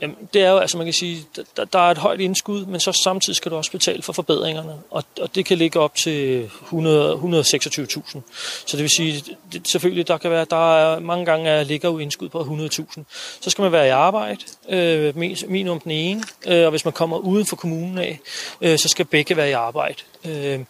Jamen, 0.01 0.17
det 0.35 0.43
er 0.43 0.51
jo, 0.51 0.59
altså 0.59 0.77
man 0.77 0.87
kan 0.87 0.93
sige, 0.93 1.25
der, 1.57 1.65
der 1.65 1.79
er 1.79 1.91
et 1.91 1.99
højt 1.99 2.21
indskud, 2.21 2.67
men 2.67 2.81
så 2.81 2.93
samtidig 2.93 3.37
skal 3.37 3.51
du 3.51 3.57
også 3.57 3.71
betale 3.71 4.03
for 4.03 4.13
forbedringerne, 4.13 4.75
og, 4.91 5.05
og 5.21 5.35
det 5.35 5.45
kan 5.45 5.59
ligge 5.59 5.81
op 5.81 5.95
til 5.95 6.51
100, 6.63 7.15
126.000. 7.15 8.21
Så 8.67 8.77
det 8.77 8.83
vil 8.83 8.91
sige, 8.91 9.25
det, 9.53 9.69
selvfølgelig, 9.69 10.09
der 10.09 10.19
kan 10.19 10.31
være, 10.31 10.47
der 10.51 10.77
er 10.77 11.01
mange 11.01 11.25
gange 11.25 11.51
er, 11.51 11.65
ligger 11.65 11.91
jo 11.91 11.99
indskud 11.99 12.29
på 12.29 12.41
100.000. 12.41 13.03
Så 13.41 13.51
skal 13.51 13.63
man 13.63 13.73
være 13.73 13.87
i 13.87 13.91
arbejde, 13.91 14.41
øh, 14.69 15.17
minimum 15.49 15.81
den 15.81 15.93
ene, 15.93 16.23
øh, 16.47 16.65
og 16.65 16.71
hvis 16.71 16.85
man 16.85 16.93
kommer 16.93 17.19
uden 17.19 17.47
for 17.47 17.57
kommunen 17.57 17.99
af, 17.99 18.21
øh, 18.61 18.79
så 18.79 18.89
skal 18.89 19.05
begge 19.05 19.37
være 19.37 19.49
i 19.49 19.53
arbejde. 19.53 20.03
Øh, 20.25 20.61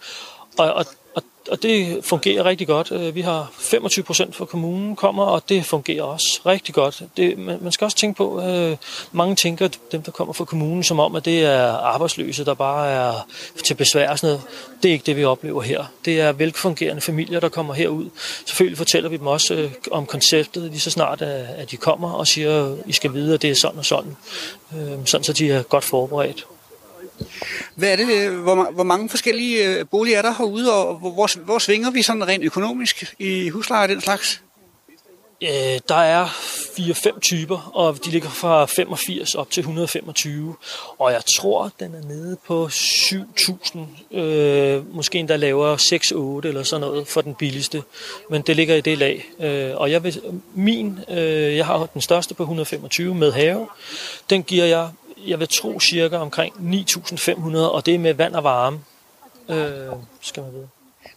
og, 0.59 0.73
og 0.73 0.87
og 1.51 1.63
det 1.63 2.05
fungerer 2.05 2.45
rigtig 2.45 2.67
godt. 2.67 2.93
Øh, 2.93 3.15
vi 3.15 3.21
har 3.21 3.51
25 3.59 4.05
procent 4.05 4.37
fra 4.37 4.45
kommunen 4.45 4.97
kommer, 4.97 5.25
og 5.25 5.43
det 5.49 5.65
fungerer 5.65 6.03
også 6.03 6.41
rigtig 6.47 6.75
godt. 6.75 7.03
Det, 7.17 7.39
man 7.39 7.73
skal 7.73 7.85
også 7.85 7.97
tænke 7.97 8.17
på, 8.17 8.43
øh, 8.43 8.77
mange 9.13 9.37
tænker, 9.37 9.69
dem 9.93 10.03
der 10.03 10.13
kommer 10.13 10.33
fra 10.33 10.45
kommunen, 10.45 10.85
som 10.85 11.01
om, 11.01 11.17
at 11.17 11.25
det 11.25 11.45
er 11.45 11.73
arbejdsløse, 11.73 12.45
der 12.45 12.55
bare 12.55 12.91
er 12.91 13.27
til 13.65 13.75
besvær 13.75 14.11
og 14.11 14.19
sådan 14.19 14.35
noget. 14.35 14.43
Det 14.83 14.89
er 14.89 14.93
ikke 14.93 15.07
det, 15.07 15.17
vi 15.17 15.25
oplever 15.25 15.63
her. 15.63 15.85
Det 16.05 16.21
er 16.21 16.33
velfungerende 16.33 17.01
familier, 17.01 17.41
der 17.41 17.49
kommer 17.49 17.75
herud. 17.75 18.11
Selvfølgelig 18.47 18.79
fortæller 18.79 19.09
vi 19.09 19.17
dem 19.17 19.27
også 19.27 19.55
øh, 19.55 19.71
om 19.91 20.07
konceptet, 20.07 20.63
lige 20.63 20.81
så 20.81 20.91
snart, 20.91 21.23
øh, 21.23 21.61
at 21.61 21.71
de 21.71 21.77
kommer 21.77 22.13
og 22.13 22.27
siger, 22.27 22.65
at 22.65 22.79
I 22.87 22.93
skal 22.93 23.13
vide, 23.13 23.35
at 23.35 23.43
det 23.43 23.51
er 23.51 23.55
sådan 23.55 23.79
og 23.79 23.85
sådan. 23.85 24.17
Øh, 24.77 24.99
sådan, 25.05 25.25
så 25.25 25.33
de 25.33 25.51
er 25.51 25.63
godt 25.63 25.85
forberedt. 25.85 26.47
Hvad 27.75 27.93
er 27.93 27.97
det, 27.97 28.09
øh, 28.11 28.39
hvor, 28.39 28.71
hvor 28.71 28.85
mange 28.85 29.09
forskellige 29.09 29.67
øh, 29.67 29.87
boliger 29.91 30.19
er 30.19 30.23
der 30.23 30.35
herude, 30.39 30.73
og 30.75 30.95
hvor, 30.95 31.45
hvor 31.45 31.59
svinger 31.59 31.91
vi 31.91 32.03
sådan 32.03 32.29
rent 32.29 32.45
økonomisk 32.45 33.15
i 33.19 33.49
husleje 33.49 33.83
og 33.83 33.89
den 33.89 34.01
slags? 34.01 34.43
Øh, 35.43 35.81
der 35.89 35.95
er 35.95 36.27
4-5 36.27 37.21
typer, 37.21 37.71
og 37.75 38.05
de 38.05 38.11
ligger 38.11 38.29
fra 38.29 38.65
85 38.65 39.35
op 39.35 39.51
til 39.51 39.61
125. 39.61 40.55
Og 40.99 41.13
jeg 41.13 41.23
tror, 41.37 41.71
den 41.81 41.95
er 41.95 42.03
nede 42.09 42.37
på 42.47 42.67
7.000. 42.67 44.17
Øh, 44.17 44.95
måske 44.95 45.19
endda 45.19 45.37
lavere 45.37 45.75
6-8 45.75 46.49
eller 46.49 46.63
sådan 46.63 46.81
noget 46.81 47.09
for 47.09 47.21
den 47.21 47.35
billigste. 47.35 47.83
Men 48.31 48.43
det 48.43 48.57
ligger 48.57 48.75
i 48.75 48.81
det 48.81 48.99
lag. 48.99 49.31
Øh, 49.41 49.77
og 49.77 49.91
jeg 49.91 50.05
vil, 50.05 50.21
min, 50.55 50.99
øh, 51.11 51.57
jeg 51.57 51.67
har 51.67 51.87
den 51.87 52.03
største 52.03 52.35
på 52.35 52.43
125 52.43 53.15
med 53.15 53.33
have. 53.33 53.69
Den 54.31 54.43
giver 54.43 54.65
jeg 54.65 54.89
jeg 55.27 55.41
vil 55.41 55.49
tro 55.49 55.81
cirka 55.81 56.17
omkring 56.17 56.55
9.500, 56.89 57.57
og 57.57 57.87
det 57.87 57.95
er 57.95 57.99
med 57.99 58.15
vand 58.15 58.35
og 58.35 58.45
varme, 58.45 58.79
øh, 59.49 59.93
skal 60.21 60.43
man 60.43 60.53
vide. 60.53 60.69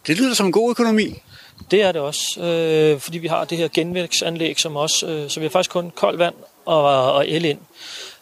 Det 0.06 0.18
lyder 0.18 0.34
som 0.34 0.46
en 0.46 0.52
god 0.52 0.70
økonomi. 0.70 1.22
Det 1.70 1.82
er 1.82 1.92
det 1.92 2.00
også, 2.00 2.40
øh, 2.40 3.00
fordi 3.00 3.18
vi 3.18 3.26
har 3.26 3.44
det 3.44 3.58
her 3.58 3.68
genvæksanlæg, 3.74 4.60
som 4.60 4.76
også, 4.76 5.06
øh, 5.06 5.30
så 5.30 5.40
vi 5.40 5.46
har 5.46 5.50
faktisk 5.50 5.70
kun 5.70 5.90
koldt 5.90 6.18
vand 6.18 6.34
og, 6.66 7.12
og 7.12 7.28
el 7.28 7.44
ind. 7.44 7.58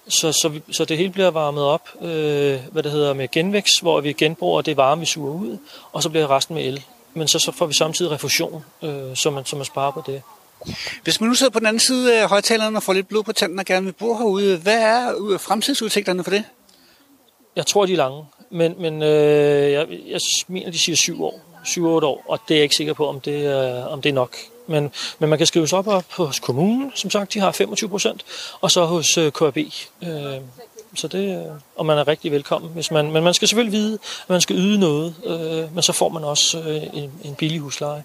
Så, 0.09 0.33
så, 0.33 0.49
vi, 0.49 0.62
så 0.73 0.85
det 0.85 0.97
hele 0.97 1.11
bliver 1.11 1.30
varmet 1.30 1.64
op, 1.64 1.88
øh, 2.02 2.59
hvad 2.73 2.83
det 2.83 2.92
hedder, 2.92 3.14
med 3.14 3.28
genvækst, 3.30 3.83
hvor 3.83 4.00
vi 4.00 4.12
genbruger 4.12 4.62
det 4.62 4.76
varme, 4.76 5.00
vi 5.00 5.07
suger 5.07 5.33
ud, 5.33 5.59
og 5.92 6.02
så 6.02 6.09
bliver 6.09 6.30
resten 6.30 6.54
med 6.54 6.64
el. 6.64 6.85
Men 7.14 7.28
så, 7.28 7.38
så 7.38 7.52
får 7.52 7.66
vi 7.66 7.75
samtidig 7.75 8.11
refusion, 8.11 8.64
øh, 8.83 9.16
så, 9.16 9.30
man, 9.30 9.45
så 9.45 9.57
man 9.57 9.64
sparer 9.64 9.90
på 9.90 10.02
det. 10.07 10.23
Hvis 11.03 11.21
man 11.21 11.29
nu 11.29 11.35
sidder 11.35 11.50
på 11.50 11.59
den 11.59 11.67
anden 11.67 11.81
side 11.81 12.21
af 12.21 12.29
højtaleren 12.29 12.77
og 12.77 12.83
får 12.83 12.93
lidt 12.93 13.09
blod 13.09 13.23
på 13.23 13.33
tanden 13.33 13.59
og 13.59 13.65
gerne 13.65 13.85
vil 13.85 13.93
bo 13.93 14.17
herude, 14.17 14.57
hvad 14.57 14.79
er 14.79 15.38
fremtidsudsigterne 15.38 16.25
for 16.25 16.31
det? 16.31 16.45
Jeg 17.57 17.67
tror, 17.67 17.87
de 17.87 17.93
er 17.93 17.97
lange, 17.97 18.25
men, 18.50 18.75
men 18.79 19.03
øh, 19.03 19.73
jeg, 19.73 19.87
jeg 20.07 20.21
mener, 20.49 20.71
de 20.71 20.79
siger 20.79 20.97
syv 20.97 21.25
år. 21.25 21.49
7-8 21.69 21.81
år, 21.81 22.25
og 22.29 22.41
det 22.49 22.55
er 22.55 22.59
jeg 22.59 22.62
ikke 22.62 22.77
sikker 22.77 22.93
på, 22.93 23.09
om 23.09 23.21
det, 23.21 23.47
øh, 23.47 23.93
om 23.93 24.03
det 24.03 24.09
er 24.09 24.15
nok. 24.15 24.37
Men, 24.67 24.91
men 25.19 25.29
man 25.31 25.38
kan 25.38 25.47
skrive 25.47 25.69
sig 25.69 25.79
op, 25.79 25.87
op 25.87 26.12
hos 26.12 26.41
kommunen, 26.41 26.93
som 26.95 27.11
sagt, 27.11 27.35
de 27.35 27.41
har 27.41 27.53
25 27.53 27.91
procent, 27.91 28.25
og 28.61 28.71
så 28.71 28.85
hos 28.85 29.19
øh, 29.19 29.33
KRB. 29.33 29.57
Øh, 30.03 30.41
så 30.95 31.09
det, 31.09 31.38
øh, 31.38 31.53
og 31.77 31.87
man 31.87 31.99
er 31.99 32.09
rigtig 32.09 32.33
velkommen. 32.33 32.71
Hvis 32.75 32.91
man, 32.91 33.11
men 33.11 33.25
man 33.25 33.35
skal 33.35 33.49
selvfølgelig 33.49 33.73
vide, 33.73 33.95
at 33.95 34.31
man 34.31 34.41
skal 34.41 34.57
yde 34.57 34.79
noget, 34.79 35.15
øh, 35.25 35.75
men 35.75 35.83
så 35.83 35.93
får 35.93 36.09
man 36.09 36.25
også 36.25 36.59
øh, 36.59 37.03
en, 37.03 37.12
en 37.25 37.35
billig 37.35 37.61
husleje. 37.61 38.05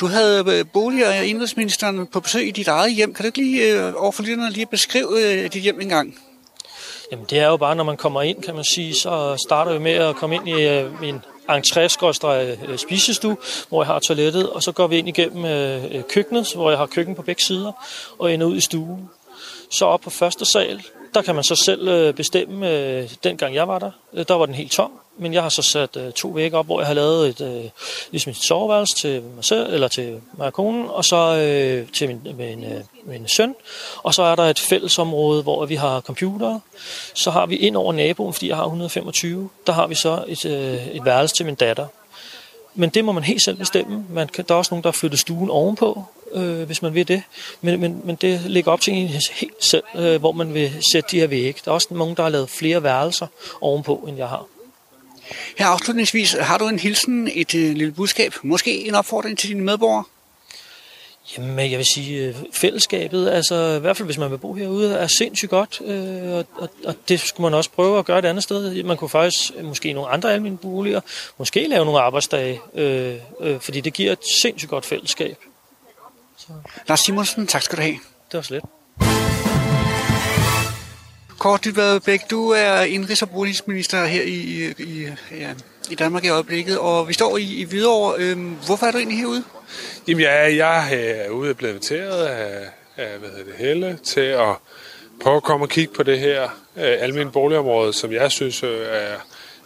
Du 0.00 0.06
havde 0.06 0.44
øh, 0.46 0.64
bolig- 0.72 1.06
og 1.06 1.18
øh, 1.18 1.28
indrigsministeren 1.28 2.06
på 2.06 2.20
besøg 2.20 2.48
i 2.48 2.50
dit 2.50 2.68
eget 2.68 2.94
hjem. 2.94 3.14
Kan 3.14 3.22
du 3.22 3.26
ikke 3.26 3.38
lige 3.38 3.86
øh, 3.86 3.92
overfor 3.96 4.22
lytterne 4.22 4.50
lige 4.50 4.66
beskrive 4.66 5.48
dit 5.48 5.62
hjem 5.62 5.80
engang? 5.80 6.18
Jamen 7.12 7.26
det 7.30 7.38
er 7.38 7.46
jo 7.46 7.56
bare, 7.56 7.76
når 7.76 7.84
man 7.84 7.96
kommer 7.96 8.22
ind, 8.22 8.42
kan 8.42 8.54
man 8.54 8.64
sige, 8.64 8.94
så 8.94 9.44
starter 9.46 9.72
vi 9.72 9.78
med 9.78 9.92
at 9.92 10.16
komme 10.16 10.34
ind 10.36 10.48
i 10.48 10.84
min 11.00 11.20
entré 11.50 11.88
spisestue, 12.76 13.36
hvor 13.68 13.82
jeg 13.82 13.86
har 13.86 13.98
toilettet, 13.98 14.50
og 14.50 14.62
så 14.62 14.72
går 14.72 14.86
vi 14.86 14.98
ind 14.98 15.08
igennem 15.08 15.42
køkkenet, 16.02 16.52
hvor 16.54 16.70
jeg 16.70 16.78
har 16.78 16.86
køkken 16.86 17.14
på 17.14 17.22
begge 17.22 17.42
sider, 17.42 17.72
og 18.18 18.32
ind 18.32 18.44
ud 18.44 18.56
i 18.56 18.60
stuen. 18.60 19.08
Så 19.70 19.84
op 19.84 20.00
på 20.00 20.10
første 20.10 20.44
sal, 20.44 20.82
der 21.14 21.22
kan 21.22 21.34
man 21.34 21.44
så 21.44 21.56
selv 21.56 22.12
bestemme, 22.12 23.06
dengang 23.06 23.54
jeg 23.54 23.68
var 23.68 23.78
der, 23.78 24.24
der 24.24 24.34
var 24.34 24.46
den 24.46 24.54
helt 24.54 24.72
tom 24.72 24.92
men 25.18 25.34
jeg 25.34 25.42
har 25.42 25.48
så 25.48 25.62
sat 25.62 25.96
øh, 25.96 26.12
to 26.12 26.28
vægge 26.28 26.58
op, 26.58 26.66
hvor 26.66 26.80
jeg 26.80 26.86
har 26.86 26.94
lavet 26.94 27.28
et, 27.28 27.40
øh, 27.40 27.70
ligesom 28.10 28.30
et 28.30 28.36
soveværelse 28.36 28.96
til 28.96 29.22
mig 29.22 29.44
selv, 29.44 29.74
eller 29.74 29.88
til 29.88 30.20
mig 30.38 30.46
og 30.46 30.52
konen, 30.52 30.88
og 30.88 31.04
så 31.04 31.36
øh, 31.36 31.88
til 31.92 32.08
min, 32.08 32.36
min, 32.36 32.64
øh, 32.64 32.80
min 33.04 33.28
søn. 33.28 33.54
Og 34.02 34.14
så 34.14 34.22
er 34.22 34.34
der 34.34 34.42
et 34.42 34.58
fællesområde, 34.58 35.42
hvor 35.42 35.66
vi 35.66 35.74
har 35.74 36.00
computere. 36.00 36.60
Så 37.14 37.30
har 37.30 37.46
vi 37.46 37.56
ind 37.56 37.76
over 37.76 37.92
naboen, 37.92 38.32
fordi 38.32 38.48
jeg 38.48 38.56
har 38.56 38.64
125, 38.64 39.48
der 39.66 39.72
har 39.72 39.86
vi 39.86 39.94
så 39.94 40.24
et, 40.28 40.44
øh, 40.44 40.86
et 40.86 41.04
værelse 41.04 41.34
til 41.34 41.46
min 41.46 41.54
datter. 41.54 41.86
Men 42.74 42.90
det 42.90 43.04
må 43.04 43.12
man 43.12 43.22
helt 43.22 43.42
selv 43.42 43.56
bestemme. 43.56 44.04
Man 44.10 44.28
kan, 44.28 44.44
der 44.48 44.54
er 44.54 44.58
også 44.58 44.74
nogen, 44.74 44.84
der 44.84 44.92
flytter 44.92 45.18
stuen 45.18 45.50
ovenpå, 45.50 46.04
øh, 46.32 46.62
hvis 46.62 46.82
man 46.82 46.94
vil 46.94 47.08
det. 47.08 47.22
Men, 47.60 47.80
men, 47.80 48.00
men 48.04 48.16
det 48.16 48.40
ligger 48.46 48.72
op 48.72 48.80
til 48.80 48.94
en 48.94 49.08
helt 49.08 49.64
selv, 49.64 49.82
øh, 49.94 50.20
hvor 50.20 50.32
man 50.32 50.54
vil 50.54 50.72
sætte 50.92 51.10
de 51.10 51.20
her 51.20 51.26
vægge. 51.26 51.60
Der 51.64 51.70
er 51.70 51.74
også 51.74 51.88
nogen, 51.90 52.16
der 52.16 52.22
har 52.22 52.30
lavet 52.30 52.50
flere 52.50 52.82
værelser 52.82 53.26
ovenpå, 53.60 54.04
end 54.08 54.16
jeg 54.16 54.28
har. 54.28 54.46
Her 55.58 55.66
afslutningsvis, 55.66 56.32
har 56.40 56.58
du 56.58 56.68
en 56.68 56.78
hilsen, 56.78 57.28
et 57.32 57.54
øh, 57.54 57.76
lille 57.76 57.92
budskab, 57.92 58.34
måske 58.42 58.88
en 58.88 58.94
opfordring 58.94 59.38
til 59.38 59.48
dine 59.48 59.64
medborgere? 59.64 60.04
Jamen, 61.36 61.70
jeg 61.70 61.78
vil 61.78 61.86
sige, 61.94 62.26
øh, 62.26 62.34
fællesskabet, 62.52 63.30
altså 63.30 63.76
i 63.76 63.80
hvert 63.80 63.96
fald 63.96 64.06
hvis 64.06 64.18
man 64.18 64.30
vil 64.30 64.38
bo 64.38 64.54
herude, 64.54 64.94
er 64.94 65.06
sindssygt 65.06 65.50
godt, 65.50 65.80
øh, 65.84 66.32
og, 66.32 66.46
og, 66.56 66.70
og 66.84 66.94
det 67.08 67.20
skulle 67.20 67.44
man 67.44 67.54
også 67.54 67.70
prøve 67.70 67.98
at 67.98 68.04
gøre 68.04 68.18
et 68.18 68.24
andet 68.24 68.44
sted. 68.44 68.82
Man 68.82 68.96
kunne 68.96 69.10
faktisk 69.10 69.62
måske 69.62 69.88
i 69.88 69.92
nogle 69.92 70.10
andre 70.10 70.32
almindelige 70.32 70.62
boliger, 70.62 71.00
måske 71.38 71.68
lave 71.68 71.84
nogle 71.84 72.00
arbejdsdage, 72.00 72.60
øh, 72.74 73.14
øh, 73.40 73.60
fordi 73.60 73.80
det 73.80 73.92
giver 73.92 74.12
et 74.12 74.24
sindssygt 74.42 74.70
godt 74.70 74.86
fællesskab. 74.86 75.36
Så. 76.36 76.46
Lars 76.88 77.00
Simonsen, 77.00 77.46
tak 77.46 77.62
skal 77.62 77.78
du 77.78 77.82
have. 77.82 77.98
Det 78.32 78.36
var 78.36 78.42
slet. 78.42 78.64
Kort 81.42 81.64
Dybvad 81.64 82.00
Bæk, 82.00 82.20
du 82.30 82.50
er 82.50 82.82
indrigs- 82.82 83.22
og 83.22 83.30
boligminister 83.30 84.04
her 84.04 84.22
i, 84.22 84.72
i, 84.78 85.06
ja, 85.40 85.48
i 85.90 85.94
Danmark 85.94 86.24
i 86.24 86.28
øjeblikket, 86.28 86.78
og 86.78 87.08
vi 87.08 87.12
står 87.12 87.36
i, 87.36 87.42
i 87.42 87.64
Hvidovre. 87.64 88.14
Øhm, 88.18 88.56
hvorfor 88.66 88.86
er 88.86 88.90
du 88.90 88.98
egentlig 88.98 89.18
herude? 89.18 89.44
Jamen, 90.08 90.20
ja, 90.20 90.66
jeg 90.66 90.90
øh, 90.92 90.98
er 90.98 91.28
ude 91.28 91.50
og 91.50 91.56
blevet 91.56 91.72
inviteret 91.72 92.26
af, 92.26 92.68
af 92.96 93.18
hvad 93.18 93.28
hedder 93.30 93.44
det, 93.44 93.54
Helle 93.58 93.98
til 94.04 94.20
at 94.20 94.54
prøve 95.22 95.36
at 95.36 95.42
komme 95.42 95.64
og 95.64 95.68
kigge 95.68 95.94
på 95.94 96.02
det 96.02 96.18
her 96.18 96.42
øh, 96.76 96.82
almindelige 97.00 97.32
boligområde, 97.32 97.92
som 97.92 98.12
jeg 98.12 98.30
synes 98.30 98.62
øh, 98.62 98.78
er 98.90 99.16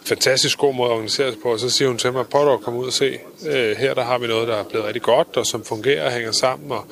fantastisk 0.05 0.57
god 0.57 0.73
måde 0.73 0.89
at 0.89 0.93
organisere 0.93 1.31
sig 1.31 1.41
på. 1.41 1.51
Og 1.51 1.59
så 1.59 1.69
siger 1.69 1.87
hun 1.87 1.97
til 1.97 2.13
mig, 2.13 2.27
prøv 2.27 2.53
at 2.53 2.61
komme 2.61 2.79
ud 2.79 2.87
og 2.87 2.93
se. 2.93 3.19
Øh, 3.47 3.77
her 3.77 3.93
der 3.93 4.03
har 4.03 4.17
vi 4.17 4.27
noget, 4.27 4.47
der 4.47 4.55
er 4.55 4.63
blevet 4.63 4.85
rigtig 4.85 5.01
godt, 5.01 5.37
og 5.37 5.45
som 5.45 5.65
fungerer 5.65 6.05
og 6.05 6.11
hænger 6.11 6.31
sammen. 6.31 6.71
Og, 6.71 6.85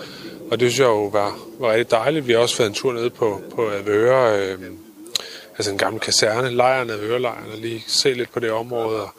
og 0.52 0.60
det 0.60 0.72
synes 0.72 0.80
jeg 0.80 0.86
jo 0.86 1.06
var, 1.06 1.40
var 1.60 1.72
rigtig 1.72 1.92
dejligt. 1.92 2.28
Vi 2.28 2.34
har 2.34 2.40
også 2.40 2.58
været 2.58 2.70
en 2.70 2.76
tur 2.76 2.94
ned 2.94 3.10
på, 3.10 3.42
på 3.56 3.70
Advøre, 3.70 4.40
øh, 4.40 4.60
altså 5.58 5.72
en 5.72 5.78
gammel 5.78 6.02
kaserne, 6.02 6.50
lejren 6.50 6.90
Advøre-lejren, 6.90 7.52
og 7.52 7.58
lige 7.58 7.84
se 7.88 8.14
lidt 8.14 8.32
på 8.32 8.40
det 8.40 8.52
område. 8.52 9.02
Og, 9.02 9.10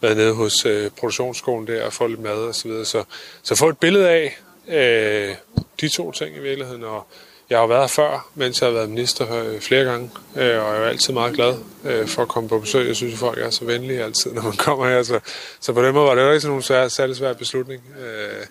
været 0.00 0.16
nede 0.16 0.34
hos 0.34 0.66
øh, 0.66 0.90
produktionsskolen 0.90 1.66
der 1.66 1.84
og 1.84 1.92
få 1.92 2.06
lidt 2.06 2.20
mad 2.20 2.36
og 2.36 2.54
så 2.54 2.68
videre. 2.68 2.84
Så, 2.84 3.04
så 3.42 3.54
få 3.54 3.68
et 3.68 3.78
billede 3.78 4.08
af 4.08 4.38
øh, 4.68 5.34
de 5.80 5.88
to 5.88 6.12
ting 6.12 6.36
i 6.36 6.40
virkeligheden. 6.40 6.84
Og 6.84 7.06
jeg 7.50 7.58
har 7.58 7.66
været 7.66 7.80
her 7.80 7.86
før, 7.86 8.28
mens 8.34 8.60
jeg 8.60 8.68
har 8.68 8.74
været 8.74 8.90
minister 8.90 9.42
øh, 9.44 9.60
flere 9.60 9.84
gange, 9.84 10.10
øh, 10.36 10.64
og 10.64 10.74
jeg 10.74 10.84
er 10.84 10.88
altid 10.88 11.12
meget 11.12 11.34
glad 11.34 11.54
øh, 11.84 12.06
for 12.06 12.22
at 12.22 12.28
komme 12.28 12.48
på 12.48 12.58
besøg. 12.58 12.86
Jeg 12.86 12.96
synes, 12.96 13.12
at 13.12 13.18
folk 13.18 13.38
er 13.38 13.50
så 13.50 13.64
venlige 13.64 14.04
altid, 14.04 14.32
når 14.32 14.42
man 14.42 14.56
kommer 14.56 14.88
her. 14.88 15.02
Så, 15.02 15.20
så 15.60 15.72
på 15.72 15.82
den 15.82 15.94
måde 15.94 16.06
var 16.06 16.14
det 16.14 16.22
jo 16.22 16.30
ikke 16.30 16.40
sådan 16.40 16.50
nogen 16.50 16.62
svær, 16.62 16.88
særlig 16.88 17.16
svær 17.16 17.32
beslutning. 17.32 17.82
Øh, 18.00 18.46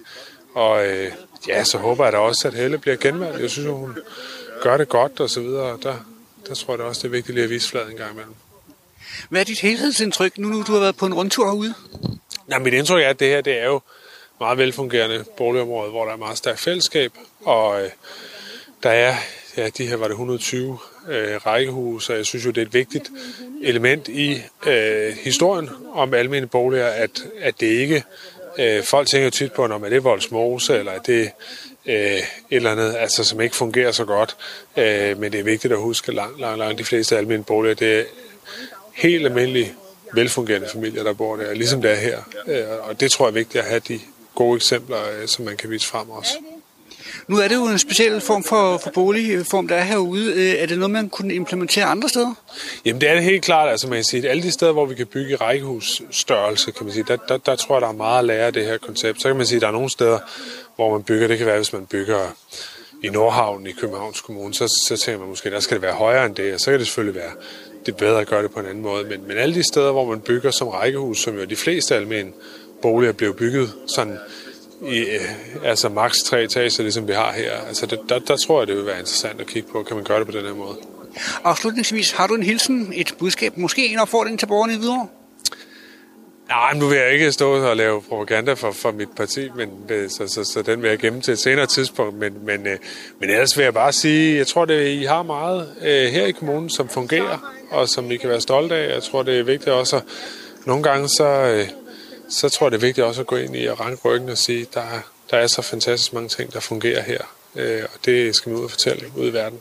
og 0.56 0.88
øh, 0.88 1.12
ja, 1.48 1.64
så 1.64 1.78
håber 1.78 2.04
jeg 2.04 2.14
da 2.14 2.18
også, 2.18 2.48
at 2.48 2.54
Helle 2.54 2.78
bliver 2.78 2.98
genvalgt. 2.98 3.42
Jeg 3.42 3.50
synes, 3.50 3.68
hun 3.68 3.98
gør 4.62 4.78
det 4.78 4.90
godt 4.90 5.20
og 5.20 5.30
så 5.30 5.42
videre. 5.42 5.78
Der, 5.84 5.96
der 6.48 6.56
tror 6.56 6.74
jeg 6.74 6.80
da 6.80 6.84
også, 6.84 7.00
det 7.02 7.08
er 7.08 7.12
vigtigt 7.12 7.36
lige 7.36 7.44
at 7.44 7.50
vise 7.50 7.70
fladen 7.70 7.92
en 7.92 7.98
gang 7.98 8.12
imellem. 8.12 8.36
Hvad 9.30 9.42
er 9.42 9.46
dit 9.46 9.60
helhedsindtryk, 9.60 10.38
nu, 10.38 10.48
nu 10.48 10.62
du 10.62 10.72
har 10.72 10.80
været 10.80 10.96
på 10.96 11.06
en 11.06 11.14
rundtur 11.14 11.46
herude? 11.46 11.74
Ja, 12.52 12.60
mit 12.60 12.74
indtryk 12.74 13.04
er, 13.04 13.10
at 13.10 13.20
det 13.20 13.28
her 13.28 13.42
det 13.42 13.60
er 13.60 13.66
jo 13.66 13.82
meget 14.40 14.58
velfungerende 14.58 15.26
boligområde, 15.38 15.90
hvor 15.90 16.06
der 16.06 16.12
er 16.12 16.18
meget 16.18 16.38
stærkt 16.38 16.60
fællesskab, 16.60 17.12
og 17.42 17.84
øh, 17.84 17.90
der 18.84 18.90
er, 18.90 19.16
ja, 19.58 19.70
de 19.70 19.88
her 19.88 19.96
var 19.96 20.06
det 20.06 20.12
120 20.12 20.78
øh, 21.10 21.36
rækkehuse, 21.46 22.14
og 22.14 22.18
jeg 22.18 22.26
synes 22.26 22.46
jo, 22.46 22.50
det 22.50 22.62
er 22.62 22.66
et 22.66 22.74
vigtigt 22.74 23.10
element 23.64 24.08
i 24.08 24.42
øh, 24.68 25.18
historien 25.24 25.70
om 25.94 26.14
almene 26.14 26.48
boliger, 26.48 26.88
at, 26.88 27.26
at 27.40 27.60
det 27.60 27.68
ikke, 27.68 28.04
øh, 28.60 28.84
folk 28.84 29.08
tænker 29.08 29.30
tit 29.30 29.54
på, 29.54 29.64
om 29.64 29.82
det 29.82 29.94
er 29.94 30.00
Voldsmose, 30.00 30.78
eller 30.78 30.92
er 30.92 31.00
det 31.00 31.32
øh, 31.86 31.96
et 31.96 32.24
eller 32.50 32.72
andet, 32.72 32.96
altså, 32.96 33.24
som 33.24 33.42
ikke 33.42 33.56
fungerer 33.56 33.92
så 33.92 34.06
godt, 34.06 34.38
øh, 34.78 35.20
men 35.20 35.32
det 35.32 35.40
er 35.40 35.44
vigtigt 35.44 35.74
at 35.74 35.80
huske, 35.80 36.10
at 36.10 36.16
langt, 36.16 36.40
langt, 36.40 36.60
langt 36.60 36.80
de 36.80 36.84
fleste 36.84 37.18
almindelige 37.18 37.46
boliger, 37.46 37.76
det 37.76 38.00
er 38.00 38.04
helt 38.94 39.26
almindelige, 39.26 39.74
velfungerende 40.14 40.68
familier, 40.74 41.04
der 41.04 41.14
bor 41.14 41.36
der, 41.36 41.54
ligesom 41.54 41.82
det 41.82 41.92
er 41.92 41.96
her. 41.96 42.20
Øh, 42.48 42.90
og 42.90 43.00
det 43.00 43.12
tror 43.12 43.26
jeg 43.26 43.32
er 43.32 43.34
vigtigt 43.34 43.64
at 43.64 43.70
have 43.70 43.82
de 43.88 44.00
gode 44.36 44.56
eksempler, 44.56 44.98
øh, 45.22 45.28
som 45.28 45.46
man 45.46 45.58
kan 45.58 45.70
vise 45.70 45.88
frem 45.88 46.10
også. 46.10 46.32
Nu 47.28 47.38
er 47.38 47.48
det 47.48 47.56
jo 47.56 47.66
en 47.66 47.80
speciel 47.80 48.22
form 48.22 48.44
for, 48.44 48.78
for 48.78 48.90
boligform, 48.90 49.68
der 49.68 49.76
er 49.76 49.84
herude. 49.84 50.34
Øh, 50.34 50.62
er 50.62 50.66
det 50.66 50.78
noget, 50.78 50.92
man 50.92 51.10
kunne 51.10 51.34
implementere 51.34 51.86
andre 51.86 52.10
steder? 52.10 52.34
Jamen 52.86 53.02
det 53.02 53.10
er 53.10 53.14
det 53.14 53.24
helt 53.24 53.44
klart. 53.44 53.70
Altså 53.70 53.88
man 53.88 53.98
kan 53.98 54.04
sige, 54.04 54.24
at 54.24 54.30
alle 54.30 54.44
de 54.44 54.52
steder, 54.52 54.72
hvor 54.72 54.86
vi 54.86 54.96
kan 54.96 55.08
bygge 55.08 55.36
rækkehusstørrelse, 55.36 56.72
kan 56.72 56.86
man 56.86 56.94
sige, 56.94 57.06
der, 57.08 57.18
der, 57.28 57.38
der 57.38 57.56
tror 57.56 57.76
jeg, 57.76 57.82
der 57.82 57.88
er 57.88 57.94
meget 57.94 58.20
at 58.20 58.26
lære 58.26 58.46
af 58.46 58.54
det 58.54 58.66
her 58.66 58.78
koncept. 58.78 59.22
Så 59.22 59.28
kan 59.28 59.38
man 59.38 59.46
sige, 59.46 59.56
at 59.56 59.62
der 59.62 59.68
er 59.68 59.72
nogle 59.72 59.90
steder, 59.90 60.20
hvor 60.76 60.92
man 60.92 61.04
bygger, 61.04 61.28
det 61.28 61.38
kan 61.38 61.48
være, 61.48 61.58
hvis 61.58 61.74
man 61.74 61.86
bygger 61.86 62.36
i 63.04 63.10
Nordhavn 63.10 63.68
i 63.68 63.72
Københavns 63.72 64.22
Kommune, 64.22 64.54
så, 64.54 64.68
så 64.88 64.98
tænker 64.98 65.20
man 65.20 65.30
måske, 65.30 65.52
der 65.52 65.60
skal 65.60 65.76
det 65.76 65.82
være 65.82 65.94
højere 65.94 66.26
end 66.26 66.36
det, 66.36 66.54
og 66.54 66.60
så 66.60 66.72
kan 66.72 66.80
det 66.80 66.88
selvfølgelig 66.88 67.22
være 67.22 67.32
det 67.88 67.94
er 67.94 67.98
bedre 67.98 68.22
at 68.22 68.28
gøre 68.28 68.44
det 68.44 68.52
på 68.52 68.60
en 68.60 68.66
anden 68.66 68.84
måde. 68.84 69.04
Men, 69.04 69.28
men 69.28 69.38
alle 69.38 69.56
de 69.56 69.64
steder, 69.64 69.92
hvor 69.92 70.06
man 70.06 70.20
bygger 70.20 70.52
som 70.52 70.68
rækkehus, 70.68 71.18
som 71.18 71.38
jo 71.40 71.46
de 71.46 71.56
fleste 71.56 71.96
almindelige 71.96 72.34
boliger 72.82 73.12
blev 73.14 73.36
bygget 73.36 73.74
sådan 73.88 74.18
i 74.82 75.00
øh, 75.00 75.66
altså 75.66 75.90
maks 75.90 76.18
tre 76.24 76.44
etager, 76.44 76.84
ligesom 76.84 77.08
vi 77.08 77.14
har 77.14 77.32
her. 77.32 77.52
Altså 77.68 77.86
der, 77.86 77.98
der, 78.10 78.20
der 78.20 78.38
tror 78.38 78.62
jeg, 78.62 78.68
det 78.68 78.76
vil 78.76 78.86
være 78.86 79.00
interessant 79.00 79.42
at 79.42 79.48
kigge 79.48 79.72
på, 79.72 79.84
kan 79.84 79.96
man 79.96 80.06
gøre 80.06 80.20
det 80.20 80.26
på 80.26 80.32
den 80.32 80.46
her 80.46 80.54
måde. 80.54 80.78
Afslutningsvis, 81.44 82.12
har 82.12 82.28
du 82.28 82.36
en 82.36 82.44
hilsen, 82.44 82.94
et 82.96 83.14
budskab, 83.20 83.58
måske 83.58 83.88
en 83.88 84.00
opfordring 84.00 84.40
til 84.40 84.46
borgerne 84.46 84.74
i 84.74 84.78
Hvidovre? 84.78 85.08
Nej, 86.50 86.74
nu 86.74 86.88
vil 86.88 86.98
jeg 86.98 87.14
ikke 87.14 87.32
stå 87.32 87.70
og 87.70 87.78
lave 87.78 88.02
propaganda 88.02 88.54
for, 88.54 88.72
for 88.72 88.92
mit 88.92 89.10
parti, 89.18 89.50
men 89.56 89.70
det, 89.90 90.12
så, 90.12 90.28
så, 90.28 90.44
så 90.44 90.62
den 90.62 90.82
vil 90.82 90.90
jeg 90.90 91.00
gemme 91.00 91.22
til 91.22 91.32
et 91.32 91.40
senere 91.40 91.66
tidspunkt. 91.66 92.18
Men, 92.18 92.46
men, 92.46 92.68
øh, 92.68 92.78
men 93.20 93.30
ellers 93.30 93.58
vil 93.58 93.64
jeg 93.64 93.74
bare 93.74 93.94
sige, 93.94 94.38
jeg 94.38 94.48
tror, 94.48 94.66
det 94.66 94.88
I 94.88 95.04
har 95.04 95.24
meget 95.24 95.70
øh, 95.82 96.12
her 96.12 96.26
i 96.26 96.32
kommunen, 96.32 96.70
som 96.70 96.90
fungerer, 96.90 97.54
og 97.72 97.90
som 97.90 98.12
I 98.12 98.18
kan 98.18 98.30
være 98.30 98.42
stolte 98.42 98.76
af. 98.76 98.94
Jeg 98.94 99.04
tror, 99.04 99.24
det 99.24 99.40
er 99.40 99.44
vigtigt 99.44 99.70
også 99.70 99.96
at, 99.96 100.04
nogle 100.66 100.84
gange, 100.84 101.10
så, 101.10 101.26
øh, 101.26 101.68
så 102.30 102.50
tror 102.50 102.68
jeg, 102.68 102.72
det 102.72 102.78
er 102.78 102.82
vigtigt 102.82 103.08
også 103.08 103.22
at 103.22 103.28
gå 103.28 103.36
ind 103.36 103.56
i 103.56 103.66
og 103.66 103.80
ranke 103.80 104.02
ryggen 104.06 104.30
og 104.30 104.38
sige, 104.38 104.68
der, 104.74 104.86
der 105.32 105.38
er 105.38 105.48
så 105.48 105.62
fantastisk 105.62 106.14
mange 106.14 106.30
ting, 106.30 106.54
der 106.54 106.60
fungerer 106.60 107.02
her. 107.04 107.22
Øh, 107.56 107.84
og 107.94 108.06
det 108.06 108.36
skal 108.36 108.50
man 108.50 108.60
ud 108.60 108.64
og 108.64 108.72
fortælle 108.72 109.12
ud 109.18 109.28
i 109.28 109.34
verden. 109.34 109.60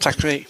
Tak 0.00 0.12
skal 0.12 0.22
du 0.22 0.28
have. 0.28 0.44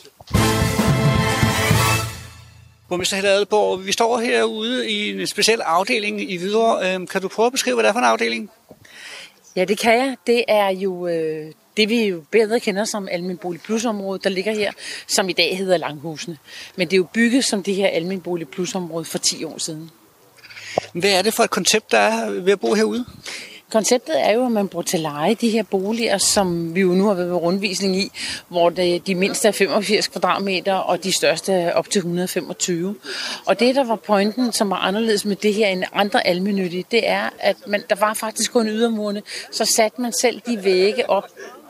Borgmester 2.88 3.16
Helle 3.16 3.30
Adelborg, 3.30 3.86
vi 3.86 3.92
står 3.92 4.18
herude 4.18 4.90
i 4.90 5.20
en 5.20 5.26
speciel 5.26 5.60
afdeling 5.60 6.30
i 6.30 6.36
Hvidovre. 6.36 6.94
Øhm, 6.94 7.06
kan 7.06 7.22
du 7.22 7.28
prøve 7.28 7.46
at 7.46 7.52
beskrive, 7.52 7.74
hvad 7.74 7.84
det 7.84 7.88
er 7.88 7.92
for 7.92 7.98
en 7.98 8.04
afdeling? 8.04 8.50
Ja, 9.56 9.64
det 9.64 9.78
kan 9.78 9.98
jeg. 9.98 10.16
Det 10.26 10.44
er 10.48 10.68
jo 10.68 11.06
øh, 11.06 11.52
det, 11.76 11.88
vi 11.88 12.04
jo 12.04 12.22
bedre 12.30 12.60
kender 12.60 12.84
som 12.84 13.08
Almen 13.10 13.36
Bolig 13.36 13.60
Plus 13.60 13.84
område, 13.84 14.20
der 14.24 14.30
ligger 14.30 14.52
her, 14.52 14.72
som 15.06 15.28
i 15.28 15.32
dag 15.32 15.58
hedder 15.58 15.76
Langhusene. 15.76 16.38
Men 16.76 16.88
det 16.88 16.92
er 16.92 16.96
jo 16.96 17.06
bygget 17.12 17.44
som 17.44 17.62
det 17.62 17.74
her 17.74 17.88
Almen 17.88 18.20
Bolig 18.20 18.48
Plus 18.48 18.74
område 18.74 19.04
for 19.04 19.18
10 19.18 19.44
år 19.44 19.58
siden. 19.58 19.90
Hvad 20.92 21.10
er 21.10 21.22
det 21.22 21.34
for 21.34 21.42
et 21.42 21.50
koncept, 21.50 21.90
der 21.90 21.98
er 21.98 22.30
ved 22.30 22.52
at 22.52 22.60
bo 22.60 22.74
herude? 22.74 23.04
Konceptet 23.72 24.26
er 24.26 24.32
jo, 24.32 24.46
at 24.46 24.52
man 24.52 24.68
bruger 24.68 24.82
til 24.82 25.00
leje 25.00 25.34
de 25.34 25.50
her 25.50 25.62
boliger, 25.62 26.18
som 26.18 26.74
vi 26.74 26.80
jo 26.80 26.88
nu 26.88 27.06
har 27.06 27.14
været 27.14 27.28
ved 27.28 27.36
rundvisning 27.36 27.96
i, 27.96 28.10
hvor 28.48 28.70
det, 28.70 29.06
de 29.06 29.14
mindste 29.14 29.48
er 29.48 29.52
85 29.52 30.08
kvadratmeter, 30.08 30.74
og 30.74 31.04
de 31.04 31.12
største 31.12 31.52
er 31.52 31.72
op 31.72 31.90
til 31.90 31.98
125. 31.98 32.96
Og 33.46 33.60
det, 33.60 33.74
der 33.74 33.84
var 33.84 33.96
pointen, 33.96 34.52
som 34.52 34.70
var 34.70 34.76
anderledes 34.76 35.24
med 35.24 35.36
det 35.36 35.54
her 35.54 35.66
end 35.68 35.84
andre 35.92 36.26
almennyttige, 36.26 36.84
det 36.90 37.08
er, 37.08 37.30
at 37.38 37.56
man, 37.66 37.82
der 37.90 37.96
var 37.96 38.14
faktisk 38.14 38.52
kun 38.52 38.68
ydermurene, 38.68 39.22
så 39.52 39.64
satte 39.64 40.00
man 40.00 40.12
selv 40.12 40.40
de 40.46 40.64
vægge 40.64 41.10
op, 41.10 41.24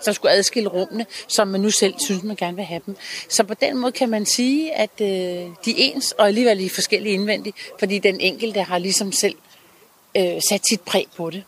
som 0.04 0.14
skulle 0.14 0.32
adskille 0.32 0.68
rummene, 0.68 1.06
som 1.28 1.48
man 1.48 1.60
nu 1.60 1.70
selv 1.70 1.94
synes, 2.04 2.22
man 2.22 2.36
gerne 2.36 2.56
vil 2.56 2.64
have 2.64 2.80
dem. 2.86 2.96
Så 3.28 3.44
på 3.44 3.54
den 3.54 3.76
måde 3.76 3.92
kan 3.92 4.08
man 4.08 4.26
sige, 4.26 4.74
at 4.74 4.90
øh, 5.00 5.06
de 5.06 5.70
er 5.70 5.74
ens, 5.76 6.12
og 6.12 6.26
alligevel 6.26 6.64
er 6.64 6.68
forskellige 6.68 7.12
indvendigt, 7.12 7.56
fordi 7.78 7.98
den 7.98 8.20
enkelte 8.20 8.62
har 8.62 8.78
ligesom 8.78 9.12
selv 9.12 9.34
øh, 10.16 10.42
sat 10.48 10.66
sit 10.68 10.80
præg 10.80 11.06
på 11.16 11.30
det. 11.30 11.44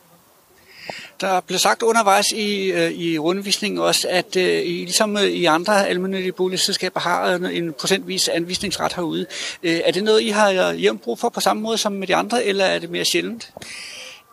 Der 1.20 1.40
blev 1.40 1.58
sagt 1.58 1.82
undervejs 1.82 2.26
i, 2.32 2.72
øh, 2.72 2.92
i 2.92 3.18
rundvisningen 3.18 3.80
også, 3.80 4.08
at 4.10 4.36
øh, 4.36 4.62
I, 4.62 4.84
ligesom 4.84 5.16
øh, 5.16 5.22
i 5.22 5.44
andre 5.44 5.88
almindelige 5.88 6.32
boligselskaber 6.32 7.00
har 7.00 7.34
en 7.34 7.72
procentvis 7.72 8.28
anvisningsret 8.28 8.92
herude. 8.92 9.26
Øh, 9.62 9.80
er 9.84 9.92
det 9.92 10.04
noget, 10.04 10.22
I 10.22 10.28
har 10.28 10.72
jævnt 10.72 11.02
brug 11.02 11.18
for 11.18 11.28
på 11.28 11.40
samme 11.40 11.62
måde 11.62 11.78
som 11.78 11.92
med 11.92 12.06
de 12.06 12.16
andre, 12.16 12.44
eller 12.44 12.64
er 12.64 12.78
det 12.78 12.90
mere 12.90 13.04
sjældent? 13.04 13.52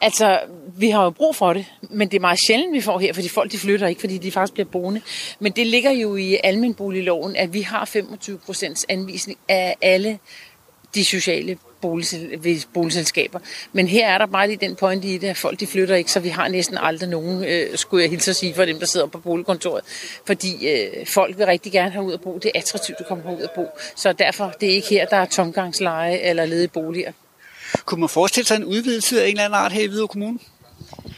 Altså, 0.01 0.39
vi 0.77 0.89
har 0.89 1.03
jo 1.03 1.09
brug 1.09 1.35
for 1.35 1.53
det, 1.53 1.65
men 1.89 2.07
det 2.07 2.17
er 2.17 2.21
meget 2.21 2.39
sjældent, 2.47 2.73
vi 2.73 2.81
får 2.81 2.99
her, 2.99 3.13
fordi 3.13 3.29
folk 3.29 3.51
de 3.51 3.57
flytter 3.57 3.87
ikke, 3.87 4.01
fordi 4.01 4.17
de 4.17 4.31
faktisk 4.31 4.53
bliver 4.53 4.67
boende. 4.69 5.01
Men 5.39 5.51
det 5.51 5.67
ligger 5.67 5.91
jo 5.91 6.15
i 6.15 6.37
almenboligloven, 6.43 7.35
at 7.35 7.53
vi 7.53 7.61
har 7.61 7.85
25 7.85 8.37
procents 8.37 8.85
anvisning 8.89 9.39
af 9.49 9.75
alle 9.81 10.19
de 10.95 11.05
sociale 11.05 11.57
boligselskaber. 12.73 13.39
Men 13.73 13.87
her 13.87 14.07
er 14.07 14.17
der 14.17 14.25
bare 14.25 14.47
lige 14.47 14.57
den 14.67 14.75
point 14.75 15.05
i 15.05 15.17
det, 15.17 15.27
at 15.27 15.37
folk 15.37 15.59
de 15.59 15.67
flytter 15.67 15.95
ikke, 15.95 16.11
så 16.11 16.19
vi 16.19 16.29
har 16.29 16.47
næsten 16.47 16.77
aldrig 16.77 17.09
nogen, 17.09 17.43
øh, 17.43 17.77
skulle 17.77 18.03
jeg 18.03 18.09
hilse 18.09 18.31
at 18.31 18.35
sige, 18.35 18.53
for 18.53 18.65
dem, 18.65 18.79
der 18.79 18.85
sidder 18.85 19.07
på 19.07 19.17
boligkontoret. 19.17 19.83
Fordi 20.25 20.69
øh, 20.69 21.07
folk 21.07 21.37
vil 21.37 21.45
rigtig 21.45 21.71
gerne 21.71 21.91
have 21.91 22.05
ud 22.05 22.13
at 22.13 22.21
bo. 22.21 22.37
Det 22.37 22.51
er 22.55 22.59
attraktivt 22.59 22.99
at 22.99 23.07
komme 23.07 23.23
ud 23.37 23.41
at 23.41 23.51
bo. 23.55 23.65
Så 23.95 24.13
derfor 24.13 24.53
det 24.61 24.69
er 24.69 24.73
ikke 24.73 24.87
her, 24.87 25.05
der 25.05 25.17
er 25.17 25.25
tomgangsleje 25.25 26.17
eller 26.17 26.45
ledige 26.45 26.67
boliger. 26.67 27.11
Kunne 27.85 27.99
man 27.99 28.09
forestille 28.09 28.47
sig 28.47 28.55
en 28.55 28.65
udvidelse 28.65 29.21
af 29.21 29.25
en 29.25 29.31
eller 29.31 29.43
anden 29.43 29.59
art 29.59 29.71
her 29.71 29.83
i 29.83 29.87
Hvidovre 29.87 30.07
Kommune? 30.07 30.39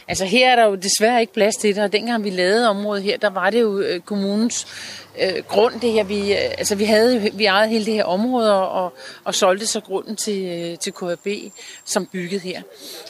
Altså 0.07 0.25
her 0.25 0.49
er 0.49 0.55
der 0.55 0.65
jo 0.65 0.75
desværre 0.75 1.21
ikke 1.21 1.33
plads 1.33 1.55
til 1.55 1.75
det, 1.75 1.83
og 1.83 1.91
dengang 1.91 2.23
vi 2.23 2.29
lavede 2.29 2.69
området 2.69 3.03
her, 3.03 3.17
der 3.17 3.29
var 3.29 3.49
det 3.49 3.61
jo 3.61 3.79
øh, 3.79 3.99
kommunens 3.99 4.67
øh, 5.21 5.43
grund 5.47 5.79
det 5.79 5.91
her. 5.91 6.03
Vi, 6.03 6.33
øh, 6.33 6.51
altså 6.57 6.75
vi 6.75 6.83
havde 6.83 7.31
vi 7.33 7.45
ejede 7.45 7.69
hele 7.69 7.85
det 7.85 7.93
her 7.93 8.03
område 8.03 8.67
og, 8.67 8.93
og 9.23 9.35
solgte 9.35 9.67
så 9.67 9.79
grunden 9.79 10.15
til, 10.15 10.45
øh, 10.45 10.77
til 10.77 10.93
KHB, 10.93 11.27
som 11.85 12.05
bygget 12.05 12.41
her. 12.41 12.61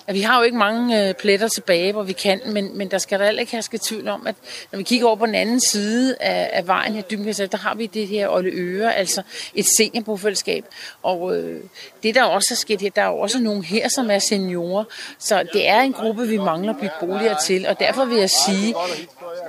At 0.08 0.16
vi 0.16 0.22
har 0.22 0.38
jo 0.38 0.44
ikke 0.44 0.58
mange 0.58 1.08
øh, 1.08 1.14
pletter 1.14 1.48
tilbage, 1.48 1.92
hvor 1.92 2.04
vi 2.04 2.14
kan, 2.14 2.42
men, 2.46 2.78
men 2.78 2.92
der 2.92 2.98
skal 2.98 3.20
der 3.20 3.26
heller 3.26 3.40
ikke 3.40 3.52
herske 3.52 3.80
tvivl 3.82 4.08
om, 4.08 4.28
at 4.28 4.36
når 4.72 4.78
vi 4.78 4.84
kigger 4.84 5.08
over 5.08 5.16
på 5.16 5.26
den 5.26 5.36
anden 5.36 5.60
side 5.60 6.16
af, 6.20 6.50
af 6.54 6.68
vejen 6.68 6.94
her, 6.94 7.02
Dybkæs, 7.02 7.38
der 7.38 7.58
har 7.58 7.76
vi 7.76 7.86
det 7.86 8.08
her 8.08 8.30
Olle 8.30 8.52
Øre, 8.54 8.96
altså 8.96 9.22
et 9.56 9.66
seniorbofællesskab. 9.78 10.66
Og 11.04 11.38
øh, 11.38 11.64
det 12.04 12.16
der 12.16 12.24
også 12.24 12.48
er 12.52 12.56
sket 12.56 12.82
her, 12.82 12.90
der 12.90 13.02
er 13.02 13.08
jo 13.08 13.20
også 13.20 13.40
nogen 13.40 13.64
her, 13.64 13.88
som 13.88 14.12
er 14.12 14.20
seniorer, 14.20 14.84
så 15.20 15.44
det 15.54 15.68
er 15.68 15.82
en 15.82 15.94
gruppe, 15.94 16.28
vi 16.28 16.38
mangler 16.38 16.74
at 16.74 16.80
bygge 16.80 16.96
boliger 17.00 17.38
til, 17.38 17.68
og 17.68 17.80
derfor 17.80 18.06
vil 18.06 18.18
jeg 18.18 18.30
sige, 18.30 18.76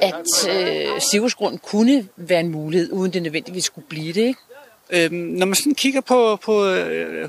at 0.01 0.49
øh, 0.51 1.01
Sivusgrund 1.11 1.59
kunne 1.59 2.09
være 2.17 2.41
en 2.41 2.49
mulighed, 2.49 2.93
uden 2.93 3.13
det 3.13 3.23
nødvendigvis 3.23 3.65
skulle 3.65 3.87
blive 3.89 4.13
det. 4.13 4.21
Ikke? 4.21 4.41
Øhm, 4.91 5.15
når 5.15 5.47
man 5.47 5.55
sådan 5.55 5.75
kigger 5.75 6.01
på, 6.01 6.37
på 6.37 6.75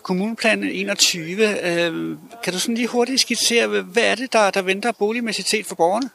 kommuneplanen 0.04 0.70
21, 0.70 1.24
øh, 1.32 1.86
øhm, 1.86 2.18
kan 2.44 2.54
du 2.54 2.60
sådan 2.60 2.76
lige 2.76 2.88
hurtigt 2.88 3.22
skitsere, 3.22 3.68
hvad 3.68 4.04
er 4.04 4.16
det, 4.16 4.34
der, 4.34 4.52
der 4.52 4.62
venter 4.62 4.92
boligmæssigt 4.92 5.68
for 5.68 5.76
borgerne? 5.76 6.10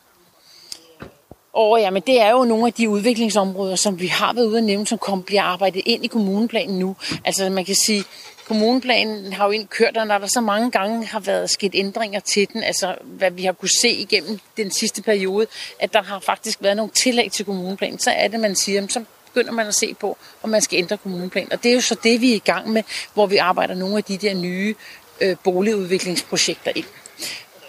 Og 1.56 1.80
ja, 1.80 1.90
men 1.90 2.02
det 2.06 2.20
er 2.20 2.30
jo 2.30 2.44
nogle 2.44 2.66
af 2.66 2.72
de 2.72 2.88
udviklingsområder, 2.88 3.76
som 3.76 4.00
vi 4.00 4.06
har 4.06 4.32
været 4.32 4.46
ude 4.46 4.58
at 4.58 4.64
nævne, 4.64 4.86
som 4.86 4.98
kom, 4.98 5.22
bliver 5.22 5.42
arbejdet 5.42 5.82
ind 5.86 6.04
i 6.04 6.06
kommuneplanen 6.06 6.78
nu. 6.78 6.96
Altså 7.24 7.50
man 7.50 7.64
kan 7.64 7.74
sige, 7.86 8.04
kommuneplanen 8.46 9.32
har 9.32 9.44
jo 9.44 9.50
ind 9.50 9.68
kørt, 9.68 9.96
og 9.96 10.06
når 10.06 10.18
der 10.18 10.26
så 10.26 10.40
mange 10.40 10.70
gange 10.70 11.06
har 11.06 11.20
været 11.20 11.50
sket 11.50 11.70
ændringer 11.74 12.20
til 12.20 12.48
den, 12.52 12.62
altså 12.62 12.94
hvad 13.02 13.30
vi 13.30 13.44
har 13.44 13.52
kunne 13.52 13.78
se 13.80 13.88
igennem 13.88 14.38
den 14.56 14.70
sidste 14.70 15.02
periode, 15.02 15.46
at 15.80 15.92
der 15.92 16.02
har 16.02 16.20
faktisk 16.20 16.58
været 16.62 16.76
nogle 16.76 16.92
tillæg 16.92 17.32
til 17.32 17.44
kommuneplanen, 17.44 17.98
så 17.98 18.10
er 18.10 18.28
det, 18.28 18.40
man 18.40 18.56
siger, 18.56 18.86
så 18.88 19.04
begynder 19.26 19.52
man 19.52 19.66
at 19.66 19.74
se 19.74 19.94
på, 19.94 20.16
om 20.42 20.50
man 20.50 20.62
skal 20.62 20.78
ændre 20.78 20.96
kommuneplanen. 20.96 21.52
Og 21.52 21.62
det 21.62 21.70
er 21.70 21.74
jo 21.74 21.80
så 21.80 21.96
det, 22.02 22.20
vi 22.20 22.30
er 22.30 22.36
i 22.36 22.42
gang 22.44 22.70
med, 22.70 22.82
hvor 23.14 23.26
vi 23.26 23.36
arbejder 23.36 23.74
nogle 23.74 23.96
af 23.96 24.04
de 24.04 24.16
der 24.16 24.34
nye 24.34 24.74
øh, 25.20 25.36
boligudviklingsprojekter 25.44 26.72
ind. 26.74 26.86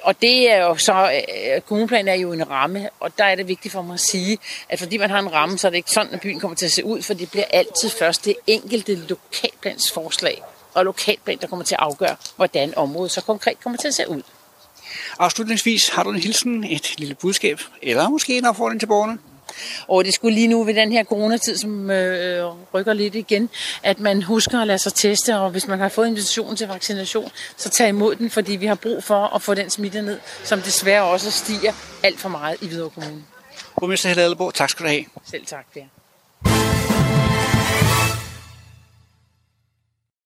Og 0.08 0.22
det 0.22 0.52
er 0.52 0.58
jo 0.58 0.76
så, 0.76 1.12
øh, 1.12 1.62
kommuneplanen 1.62 2.08
er 2.08 2.14
jo 2.14 2.34
en 2.34 2.50
ramme, 2.50 2.90
og 3.00 3.18
der 3.18 3.24
er 3.24 3.36
det 3.36 3.48
vigtigt 3.48 3.72
for 3.72 3.82
mig 3.82 3.94
at 3.94 4.00
sige, 4.00 4.38
at 4.70 4.80
fordi 4.80 4.98
man 4.98 5.10
har 5.10 5.20
en 5.20 5.34
ramme, 5.34 5.58
så 5.58 5.68
er 5.68 5.70
det 5.70 5.78
ikke 5.78 5.92
sådan, 5.92 6.14
at 6.14 6.22
byen 6.22 6.40
kommer 6.40 6.56
til 6.56 6.66
at 6.66 6.72
se 6.72 6.86
ud, 6.86 7.02
for 7.02 7.14
det 7.14 7.32
bliver 7.32 7.46
altid 7.50 7.90
først 7.90 8.26
det 8.26 8.36
enkelte 8.48 8.96
lokalplansforslag 8.96 10.42
og 10.74 10.86
lokalplan, 10.86 11.38
der 11.42 11.48
kommer 11.48 11.66
til 11.66 11.76
at 11.76 11.80
afgøre, 11.82 12.16
hvordan 12.36 12.74
området 12.78 13.12
så 13.12 13.22
konkret 13.22 13.60
kommer 13.60 13.78
til 13.78 13.88
at 13.88 13.94
se 13.94 14.10
ud. 14.10 14.22
Afslutningsvis 15.20 15.90
har 15.90 16.04
du 16.04 16.10
en 16.10 16.20
hilsen, 16.20 16.64
et 16.64 17.00
lille 17.00 17.16
budskab, 17.16 17.60
eller 17.82 18.10
måske 18.10 18.38
en 18.38 18.46
opfordring 18.46 18.82
til 18.82 18.88
borgerne? 18.88 19.18
Og 19.88 20.06
det 20.06 20.14
skulle 20.14 20.36
lige 20.36 20.48
nu 20.48 20.64
ved 20.64 20.74
den 20.74 20.92
her 20.92 21.04
coronatid, 21.04 21.58
som 21.58 21.90
øh, 21.90 22.46
rykker 22.74 22.94
lidt 22.94 23.16
igen, 23.16 23.50
at 23.84 24.00
man 24.00 24.24
husker 24.24 24.60
at 24.62 24.68
lade 24.68 24.80
sig 24.80 24.94
teste, 24.94 25.38
og 25.38 25.50
hvis 25.50 25.68
man 25.68 25.80
har 25.80 25.90
fået 25.90 26.08
invitation 26.08 26.56
til 26.56 26.68
vaccination, 26.68 27.32
så 27.58 27.70
tag 27.70 27.90
imod 27.90 28.16
den, 28.16 28.30
fordi 28.30 28.56
vi 28.56 28.66
har 28.66 28.76
brug 28.76 29.04
for 29.04 29.36
at 29.36 29.42
få 29.42 29.54
den 29.54 29.70
smitte 29.70 30.02
ned, 30.02 30.20
som 30.44 30.62
desværre 30.62 31.04
også 31.04 31.32
stiger 31.32 31.74
alt 32.04 32.20
for 32.20 32.30
meget 32.30 32.58
i 32.62 32.68
Hvidovre 32.68 32.90
Kommune. 32.90 33.24
Borgmester 33.80 34.10
Helle 34.10 34.24
Alleborg, 34.24 34.54
tak 34.54 34.70
skal 34.70 34.86
du 34.86 34.90
have. 34.90 35.06
Selv 35.32 35.46
tak, 35.46 35.66
Per. 35.74 35.97